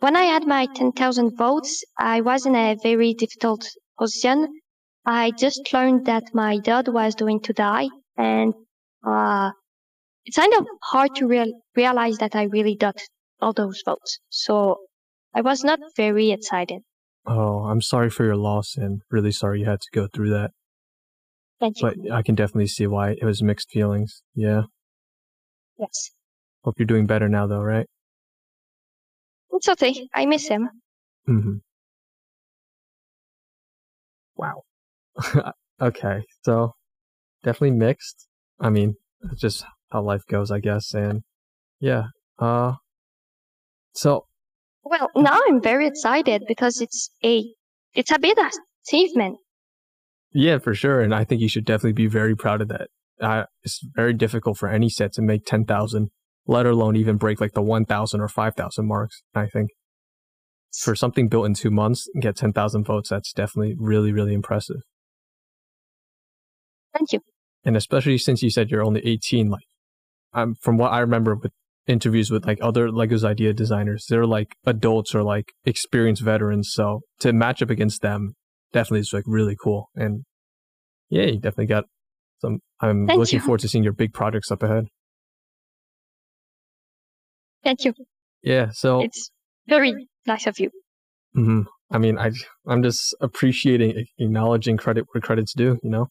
when 0.00 0.16
I 0.16 0.24
had 0.24 0.46
my 0.46 0.66
10,000 0.74 1.36
votes, 1.36 1.84
I 1.98 2.20
was 2.20 2.46
in 2.46 2.54
a 2.54 2.76
very 2.82 3.14
difficult 3.14 3.66
position. 3.98 4.60
I 5.06 5.30
just 5.30 5.72
learned 5.72 6.06
that 6.06 6.34
my 6.34 6.58
dad 6.58 6.88
was 6.88 7.14
going 7.14 7.40
to 7.40 7.52
die 7.52 7.88
and, 8.16 8.52
uh, 9.06 9.50
it's 10.24 10.36
kind 10.36 10.52
of 10.54 10.66
hard 10.82 11.14
to 11.16 11.26
real, 11.26 11.50
realize 11.74 12.18
that 12.18 12.36
I 12.36 12.44
really 12.44 12.76
got 12.76 13.00
all 13.40 13.52
those 13.52 13.82
votes. 13.84 14.18
So 14.28 14.76
I 15.34 15.40
was 15.40 15.64
not 15.64 15.78
very 15.96 16.32
excited. 16.32 16.82
Oh, 17.26 17.64
I'm 17.64 17.80
sorry 17.80 18.10
for 18.10 18.24
your 18.24 18.36
loss 18.36 18.76
and 18.76 19.02
really 19.10 19.32
sorry 19.32 19.60
you 19.60 19.66
had 19.66 19.80
to 19.80 19.88
go 19.92 20.08
through 20.12 20.30
that. 20.30 20.50
Thank 21.60 21.80
you. 21.80 21.88
But 21.88 22.12
I 22.12 22.22
can 22.22 22.34
definitely 22.34 22.68
see 22.68 22.86
why 22.86 23.12
it 23.12 23.24
was 23.24 23.42
mixed 23.42 23.70
feelings. 23.70 24.22
Yeah. 24.34 24.62
Yes. 25.78 26.10
Hope 26.64 26.74
you're 26.78 26.86
doing 26.86 27.06
better 27.06 27.28
now, 27.28 27.46
though, 27.46 27.62
right? 27.62 27.86
It's 29.52 29.68
okay. 29.68 30.08
I 30.14 30.26
miss 30.26 30.48
him. 30.48 30.68
Mm-hmm. 31.28 31.56
Wow. 34.36 34.62
okay, 35.82 36.22
so 36.44 36.74
definitely 37.42 37.76
mixed. 37.76 38.28
I 38.60 38.70
mean, 38.70 38.94
it's 39.32 39.40
just 39.40 39.64
how 39.90 40.02
life 40.02 40.22
goes, 40.28 40.50
I 40.50 40.60
guess. 40.60 40.94
And 40.94 41.22
yeah, 41.80 42.04
uh, 42.38 42.74
so. 43.92 44.26
Well, 44.84 45.10
now 45.16 45.38
I'm 45.48 45.60
very 45.60 45.86
excited 45.86 46.44
because 46.46 46.80
it's 46.80 47.10
a 47.24 47.44
it's 47.94 48.10
a 48.10 48.18
big 48.18 48.38
achievement. 48.86 49.38
Yeah, 50.32 50.58
for 50.58 50.74
sure, 50.74 51.00
and 51.00 51.14
I 51.14 51.24
think 51.24 51.40
you 51.40 51.48
should 51.48 51.64
definitely 51.64 51.92
be 51.92 52.06
very 52.06 52.36
proud 52.36 52.60
of 52.60 52.68
that. 52.68 52.88
Uh, 53.20 53.44
it's 53.64 53.80
very 53.94 54.12
difficult 54.12 54.56
for 54.56 54.68
any 54.68 54.88
set 54.88 55.12
to 55.14 55.22
make 55.22 55.44
ten 55.44 55.64
thousand 55.64 56.10
let 56.48 56.66
alone 56.66 56.96
even 56.96 57.16
break 57.16 57.40
like 57.40 57.52
the 57.52 57.62
1,000 57.62 58.20
or 58.20 58.26
5,000 58.26 58.88
marks, 58.88 59.22
I 59.34 59.46
think. 59.46 59.70
For 60.82 60.96
something 60.96 61.28
built 61.28 61.46
in 61.46 61.54
two 61.54 61.70
months 61.70 62.08
and 62.12 62.22
get 62.22 62.36
10,000 62.36 62.84
votes, 62.84 63.10
that's 63.10 63.32
definitely 63.32 63.74
really, 63.78 64.12
really 64.12 64.34
impressive. 64.34 64.80
Thank 66.96 67.12
you. 67.12 67.20
And 67.64 67.76
especially 67.76 68.16
since 68.18 68.42
you 68.42 68.50
said 68.50 68.70
you're 68.70 68.84
only 68.84 69.06
18, 69.06 69.50
like, 69.50 69.64
um, 70.32 70.54
from 70.60 70.78
what 70.78 70.92
I 70.92 71.00
remember 71.00 71.36
with 71.36 71.52
interviews 71.86 72.30
with 72.30 72.46
like 72.46 72.58
other 72.62 72.88
Legos 72.88 73.24
idea 73.24 73.52
designers, 73.52 74.06
they're 74.08 74.26
like 74.26 74.54
adults 74.64 75.14
or 75.14 75.22
like 75.22 75.52
experienced 75.64 76.22
veterans. 76.22 76.70
So 76.72 77.00
to 77.20 77.32
match 77.32 77.62
up 77.62 77.70
against 77.70 78.00
them 78.00 78.34
definitely 78.72 79.00
is 79.00 79.12
like 79.12 79.24
really 79.26 79.56
cool. 79.62 79.88
And 79.94 80.24
yeah, 81.10 81.24
you 81.24 81.36
definitely 81.36 81.66
got 81.66 81.84
some. 82.40 82.60
I'm, 82.80 82.90
I'm 82.90 83.06
Thank 83.06 83.18
looking 83.18 83.38
you. 83.38 83.44
forward 83.44 83.60
to 83.60 83.68
seeing 83.68 83.84
your 83.84 83.92
big 83.92 84.12
projects 84.14 84.50
up 84.50 84.62
ahead. 84.62 84.86
Thank 87.68 87.84
you. 87.84 87.92
Yeah. 88.42 88.70
So 88.72 89.02
It's 89.02 89.30
very 89.68 90.08
nice 90.26 90.46
of 90.46 90.58
you. 90.58 90.70
mhm. 91.36 91.66
I 91.90 91.98
mean, 91.98 92.18
I 92.18 92.30
I'm 92.66 92.82
just 92.82 93.14
appreciating 93.20 94.06
acknowledging 94.18 94.78
credit 94.78 95.04
where 95.12 95.20
credit's 95.20 95.52
due. 95.52 95.78
You 95.82 95.90
know. 95.90 96.06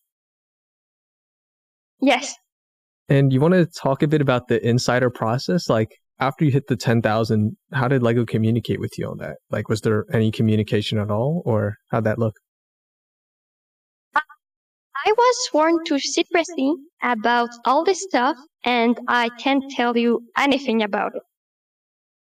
Yes. 1.99 2.35
And 3.09 3.33
you 3.33 3.41
want 3.41 3.55
to 3.55 3.65
talk 3.65 4.03
a 4.03 4.07
bit 4.07 4.21
about 4.21 4.49
the 4.49 4.63
insider 4.63 5.09
process? 5.09 5.67
Like 5.67 5.89
after 6.19 6.45
you 6.45 6.51
hit 6.51 6.67
the 6.67 6.75
10,000, 6.75 7.57
how 7.73 7.87
did 7.87 8.03
Lego 8.03 8.23
communicate 8.25 8.79
with 8.79 8.99
you 8.99 9.07
on 9.09 9.17
that? 9.17 9.37
Like, 9.49 9.67
was 9.69 9.81
there 9.81 10.05
any 10.13 10.31
communication 10.31 10.99
at 10.99 11.09
all 11.09 11.41
or 11.45 11.77
how'd 11.89 12.03
that 12.03 12.19
look? 12.19 12.35
I 14.15 15.11
was 15.11 15.35
sworn 15.49 15.85
to 15.85 15.97
secrecy 15.99 16.73
about 17.01 17.49
all 17.65 17.83
this 17.85 18.03
stuff, 18.03 18.35
and 18.63 18.99
I 19.07 19.29
can't 19.39 19.63
tell 19.71 19.95
you 19.95 20.21
anything 20.37 20.83
about 20.83 21.15
it. 21.15 21.21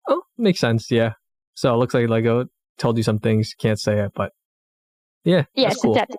Oh, 0.07 0.23
makes 0.37 0.59
sense. 0.59 0.89
Yeah. 0.91 1.13
So 1.55 1.73
it 1.73 1.77
looks 1.77 1.93
like 1.93 2.09
Lego 2.09 2.45
told 2.77 2.97
you 2.97 3.03
some 3.03 3.19
things, 3.19 3.53
can't 3.57 3.79
say 3.79 3.99
it, 3.99 4.11
but 4.15 4.31
yeah, 5.23 5.43
Yes, 5.55 5.73
that's 5.73 5.81
cool. 5.81 5.93
exactly. 5.93 6.17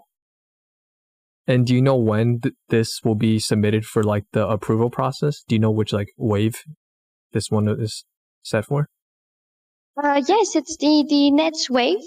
And 1.46 1.66
do 1.66 1.74
you 1.74 1.82
know 1.82 1.96
when 1.96 2.40
th- 2.40 2.54
this 2.68 3.00
will 3.04 3.16
be 3.16 3.38
submitted 3.38 3.84
for 3.84 4.02
like 4.02 4.24
the 4.32 4.46
approval 4.48 4.88
process? 4.88 5.42
Do 5.46 5.54
you 5.54 5.58
know 5.58 5.70
which 5.70 5.92
like 5.92 6.08
wave 6.16 6.62
this 7.32 7.50
one 7.50 7.68
is 7.68 8.04
set 8.42 8.64
for? 8.64 8.88
Uh, 10.02 10.22
yes, 10.26 10.56
it's 10.56 10.76
the, 10.78 11.04
the 11.08 11.30
next 11.30 11.68
wave. 11.70 11.98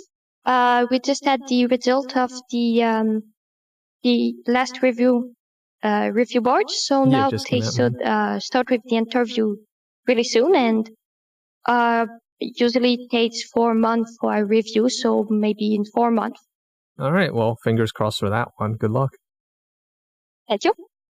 Uh, 0.45 0.87
we 0.89 0.99
just 0.99 1.23
had 1.25 1.41
the 1.47 1.67
result 1.67 2.17
of 2.17 2.31
the, 2.49 2.83
um, 2.83 3.21
the 4.03 4.33
last 4.47 4.81
review, 4.81 5.33
uh, 5.83 6.09
review 6.13 6.41
board. 6.41 6.69
So 6.69 7.03
Yeah, 7.03 7.09
now 7.11 7.29
they 7.29 7.61
should, 7.61 8.01
uh, 8.01 8.39
start 8.39 8.69
with 8.71 8.81
the 8.89 8.95
interview 8.95 9.55
really 10.07 10.23
soon. 10.23 10.55
And, 10.55 10.89
uh, 11.67 12.05
usually 12.39 12.93
it 12.95 13.09
takes 13.11 13.43
four 13.43 13.73
months 13.73 14.15
for 14.19 14.35
a 14.35 14.43
review. 14.45 14.89
So 14.89 15.25
maybe 15.29 15.75
in 15.75 15.85
four 15.85 16.11
months. 16.11 16.41
All 16.99 17.11
right. 17.11 17.33
Well, 17.33 17.57
fingers 17.63 17.91
crossed 17.91 18.19
for 18.19 18.29
that 18.29 18.49
one. 18.57 18.73
Good 18.73 18.91
luck. 18.91 19.11
Thank 20.47 20.63
you. 20.63 20.73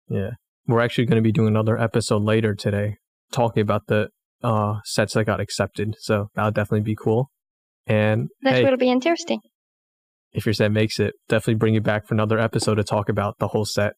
Yeah. 0.08 0.30
We're 0.66 0.80
actually 0.80 1.06
going 1.06 1.16
to 1.16 1.22
be 1.22 1.32
doing 1.32 1.48
another 1.48 1.76
episode 1.78 2.22
later 2.22 2.54
today 2.54 2.96
talking 3.32 3.62
about 3.62 3.86
the 3.88 4.08
uh, 4.44 4.76
sets 4.84 5.14
that 5.14 5.24
got 5.24 5.40
accepted. 5.40 5.96
So 5.98 6.28
that'll 6.34 6.50
definitely 6.52 6.82
be 6.82 6.94
cool. 6.94 7.30
And 7.86 8.28
That 8.42 8.54
hey, 8.54 8.64
will 8.64 8.76
be 8.76 8.90
interesting. 8.90 9.40
if 10.32 10.46
your 10.46 10.52
set 10.52 10.70
makes 10.70 11.00
it, 11.00 11.14
definitely 11.28 11.54
bring 11.54 11.74
you 11.74 11.80
back 11.80 12.06
for 12.06 12.14
another 12.14 12.38
episode 12.38 12.76
to 12.76 12.84
talk 12.84 13.08
about 13.08 13.38
the 13.38 13.48
whole 13.48 13.64
set 13.64 13.94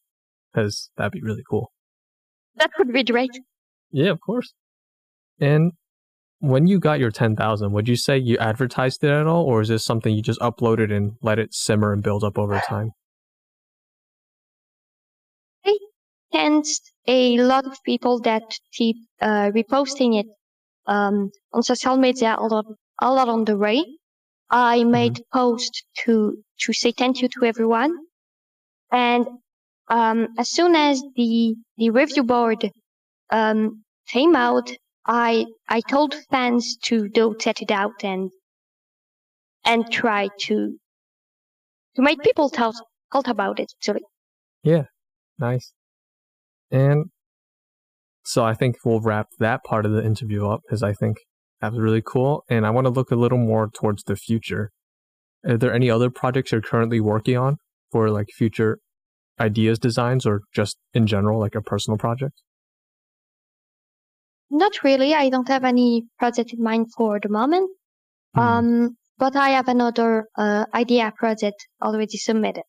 because 0.53 0.91
that'd 0.97 1.13
be 1.13 1.21
really 1.21 1.43
cool. 1.51 1.71
That 2.57 2.71
would 2.79 2.93
be 2.93 3.03
great. 3.05 3.33
Yeah, 3.91 4.11
of 4.11 4.21
course. 4.25 4.55
And 5.41 5.73
when 6.45 6.67
you 6.67 6.79
got 6.79 7.01
your 7.01 7.11
10,000, 7.11 7.73
would 7.73 7.89
you 7.89 7.97
say 7.97 8.19
you 8.19 8.37
advertised 8.39 9.03
it 9.03 9.11
at 9.11 9.27
all, 9.27 9.45
or 9.45 9.61
is 9.61 9.69
this 9.69 9.85
something 9.85 10.15
you 10.15 10.23
just 10.23 10.41
uploaded 10.41 10.93
and 10.93 11.13
let 11.23 11.39
it 11.39 11.55
simmer 11.55 11.93
and 11.93 12.03
build 12.03 12.23
up 12.23 12.39
over 12.39 12.61
time? 12.69 12.93
Hence, 16.33 16.81
a 17.07 17.39
lot 17.39 17.65
of 17.65 17.79
people 17.85 18.21
that 18.23 18.43
keep 18.73 18.97
uh, 19.21 19.51
reposting 19.55 20.19
it 20.19 20.27
um, 20.87 21.31
on 21.53 21.63
social 21.63 21.97
media 21.97 22.37
a 22.37 22.47
lot, 22.47 22.67
a 23.01 23.13
lot 23.13 23.29
on 23.29 23.45
the 23.45 23.57
way. 23.57 23.85
I 24.51 24.85
made 24.85 25.23
post 25.33 25.85
to 26.05 26.37
to 26.61 26.73
say 26.73 26.93
thank 26.93 27.23
you 27.23 27.29
to 27.29 27.45
everyone, 27.45 27.93
and 28.93 29.27
um, 29.89 30.29
as 30.37 30.51
soon 30.51 30.75
as 30.75 31.03
the 31.17 31.55
the 31.77 31.91
review 31.91 32.25
board 32.25 32.71
um, 33.31 33.85
came 34.09 34.35
out, 34.37 34.71
I 35.07 35.47
I 35.69 35.81
told 35.81 36.15
fans 36.31 36.77
to 36.85 37.09
go 37.09 37.35
check 37.35 37.63
it 37.63 37.71
out 37.71 38.05
and 38.05 38.31
and 39.65 39.91
try 39.91 40.29
to 40.47 40.79
to 41.97 42.03
make 42.03 42.21
people 42.23 42.49
talk 42.49 42.75
talk 43.13 43.29
about 43.29 43.61
it. 43.61 43.73
Actually, 43.79 44.03
Yeah, 44.63 44.85
Nice. 45.39 45.73
And 46.71 47.07
so 48.25 48.45
I 48.45 48.55
think 48.55 48.77
we'll 48.85 49.01
wrap 49.01 49.29
that 49.39 49.65
part 49.65 49.85
of 49.87 49.93
the 49.93 50.05
interview 50.05 50.47
up 50.47 50.63
because 50.67 50.83
I 50.83 50.93
think 50.93 51.19
that 51.61 51.73
was 51.73 51.81
really 51.81 52.03
cool. 52.05 52.45
And 52.49 52.67
I 52.67 52.71
want 52.71 52.87
to 52.87 52.91
look 52.91 53.11
a 53.11 53.17
little 53.17 53.39
more 53.39 53.69
towards 53.69 54.05
the 54.05 54.17
future. 54.17 54.71
Are 55.47 55.59
there 55.59 55.75
any 55.75 55.91
other 55.91 56.11
projects 56.11 56.53
you're 56.53 56.63
currently 56.63 57.01
working 57.01 57.37
on 57.37 57.59
for 57.93 58.11
like 58.11 58.29
future 58.37 58.79
ideas, 59.39 59.79
designs, 59.79 60.25
or 60.25 60.41
just 60.55 60.79
in 60.95 61.07
general, 61.07 61.39
like 61.39 61.55
a 61.55 61.61
personal 61.61 61.99
project? 61.99 62.35
Not 64.51 64.83
really. 64.85 65.15
I 65.15 65.31
don't 65.31 65.49
have 65.49 65.65
any 65.65 66.07
project 66.19 66.53
in 66.53 66.63
mind 66.63 66.87
for 66.97 67.19
the 67.21 67.29
moment. 67.29 67.71
Hmm. 68.35 68.41
Um, 68.41 68.97
but 69.19 69.37
I 69.37 69.51
have 69.51 69.69
another 69.69 70.27
uh, 70.37 70.67
idea 70.75 71.13
project 71.17 71.67
already 71.83 72.19
submitted. 72.19 72.65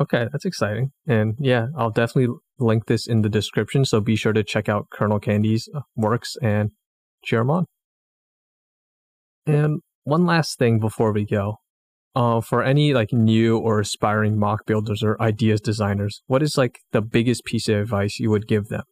Okay, 0.00 0.26
that's 0.32 0.44
exciting. 0.44 0.90
And 1.06 1.34
yeah, 1.38 1.66
I'll 1.76 1.90
definitely 1.90 2.34
link 2.58 2.86
this 2.86 3.06
in 3.06 3.22
the 3.22 3.28
description. 3.28 3.84
So 3.84 4.00
be 4.00 4.16
sure 4.16 4.32
to 4.32 4.42
check 4.42 4.68
out 4.68 4.86
Colonel 4.92 5.20
Candy's 5.20 5.68
uh, 5.74 5.80
works 5.94 6.36
and 6.42 6.70
cheer 7.24 7.40
him 7.40 7.50
on. 7.50 7.66
And 9.46 9.80
one 10.04 10.24
last 10.26 10.58
thing 10.58 10.78
before 10.78 11.12
we 11.12 11.26
go. 11.26 11.56
Uh, 12.14 12.42
for 12.42 12.62
any 12.62 12.92
like 12.92 13.10
new 13.10 13.56
or 13.56 13.80
aspiring 13.80 14.36
MOC 14.36 14.58
builders 14.66 15.02
or 15.02 15.20
ideas 15.22 15.62
designers, 15.62 16.20
what 16.26 16.42
is 16.42 16.58
like 16.58 16.80
the 16.92 17.00
biggest 17.00 17.42
piece 17.44 17.68
of 17.68 17.76
advice 17.76 18.18
you 18.18 18.28
would 18.28 18.46
give 18.46 18.66
them 18.66 18.82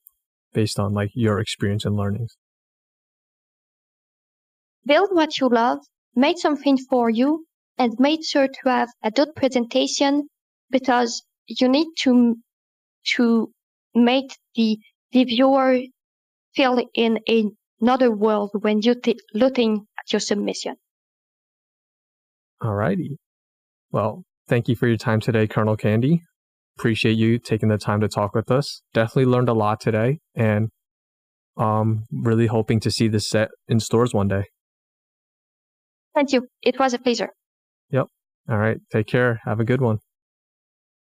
based 0.53 0.79
on 0.79 0.93
like 0.93 1.11
your 1.15 1.39
experience 1.41 1.85
and 1.85 1.97
learnings? 1.97 2.37
Build 4.87 5.11
what 5.13 5.39
you 5.39 5.49
love, 5.49 5.79
make 6.15 6.39
something 6.39 6.79
for 6.79 7.11
you, 7.11 7.45
and 7.79 7.95
make 7.99 8.25
sure 8.25 8.49
to 8.49 8.69
have 8.69 8.89
a 9.03 9.11
good 9.11 9.35
presentation 9.35 10.29
because 10.71 11.23
you 11.47 11.69
need 11.69 11.89
to 11.99 12.37
to 13.17 13.53
make 13.95 14.37
the 14.55 14.79
the 15.13 15.25
viewer 15.25 15.81
feel 16.55 16.83
in 16.95 17.19
another 17.81 18.11
world 18.11 18.51
when 18.61 18.81
you 18.83 18.95
t- 18.95 19.19
looking 19.35 19.87
at 19.99 20.13
your 20.13 20.21
submission. 20.21 20.77
All 22.61 22.75
righty. 22.75 23.19
Well, 23.91 24.25
thank 24.49 24.69
you 24.69 24.77
for 24.77 24.87
your 24.87 24.97
time 24.97 25.21
today, 25.21 25.47
Colonel 25.47 25.77
Candy. 25.77 26.23
Appreciate 26.81 27.19
you 27.19 27.39
taking 27.39 27.69
the 27.69 27.77
time 27.77 28.01
to 28.01 28.09
talk 28.09 28.35
with 28.35 28.51
us. 28.51 28.81
Definitely 28.95 29.27
learned 29.27 29.51
a 29.51 29.53
lot 29.53 29.81
today 29.81 30.21
and 30.35 30.71
um 31.59 32.07
really 32.11 32.47
hoping 32.47 32.81
to 32.81 32.91
see 32.91 33.07
this 33.07 33.29
set 33.29 33.51
in 33.69 33.81
stores 33.81 34.15
one 34.15 34.29
day. 34.29 34.45
Thank 36.15 36.33
you. 36.33 36.49
It 36.63 36.79
was 36.79 36.95
a 36.95 36.99
pleasure. 36.99 37.29
Yep. 37.91 38.07
All 38.49 38.57
right. 38.57 38.79
Take 38.91 39.09
care. 39.09 39.41
Have 39.45 39.61
a 39.61 39.65
good 39.65 39.83
one. 39.83 39.99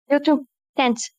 You 0.09 0.21
too. 0.21 0.45
Thanks. 0.77 1.09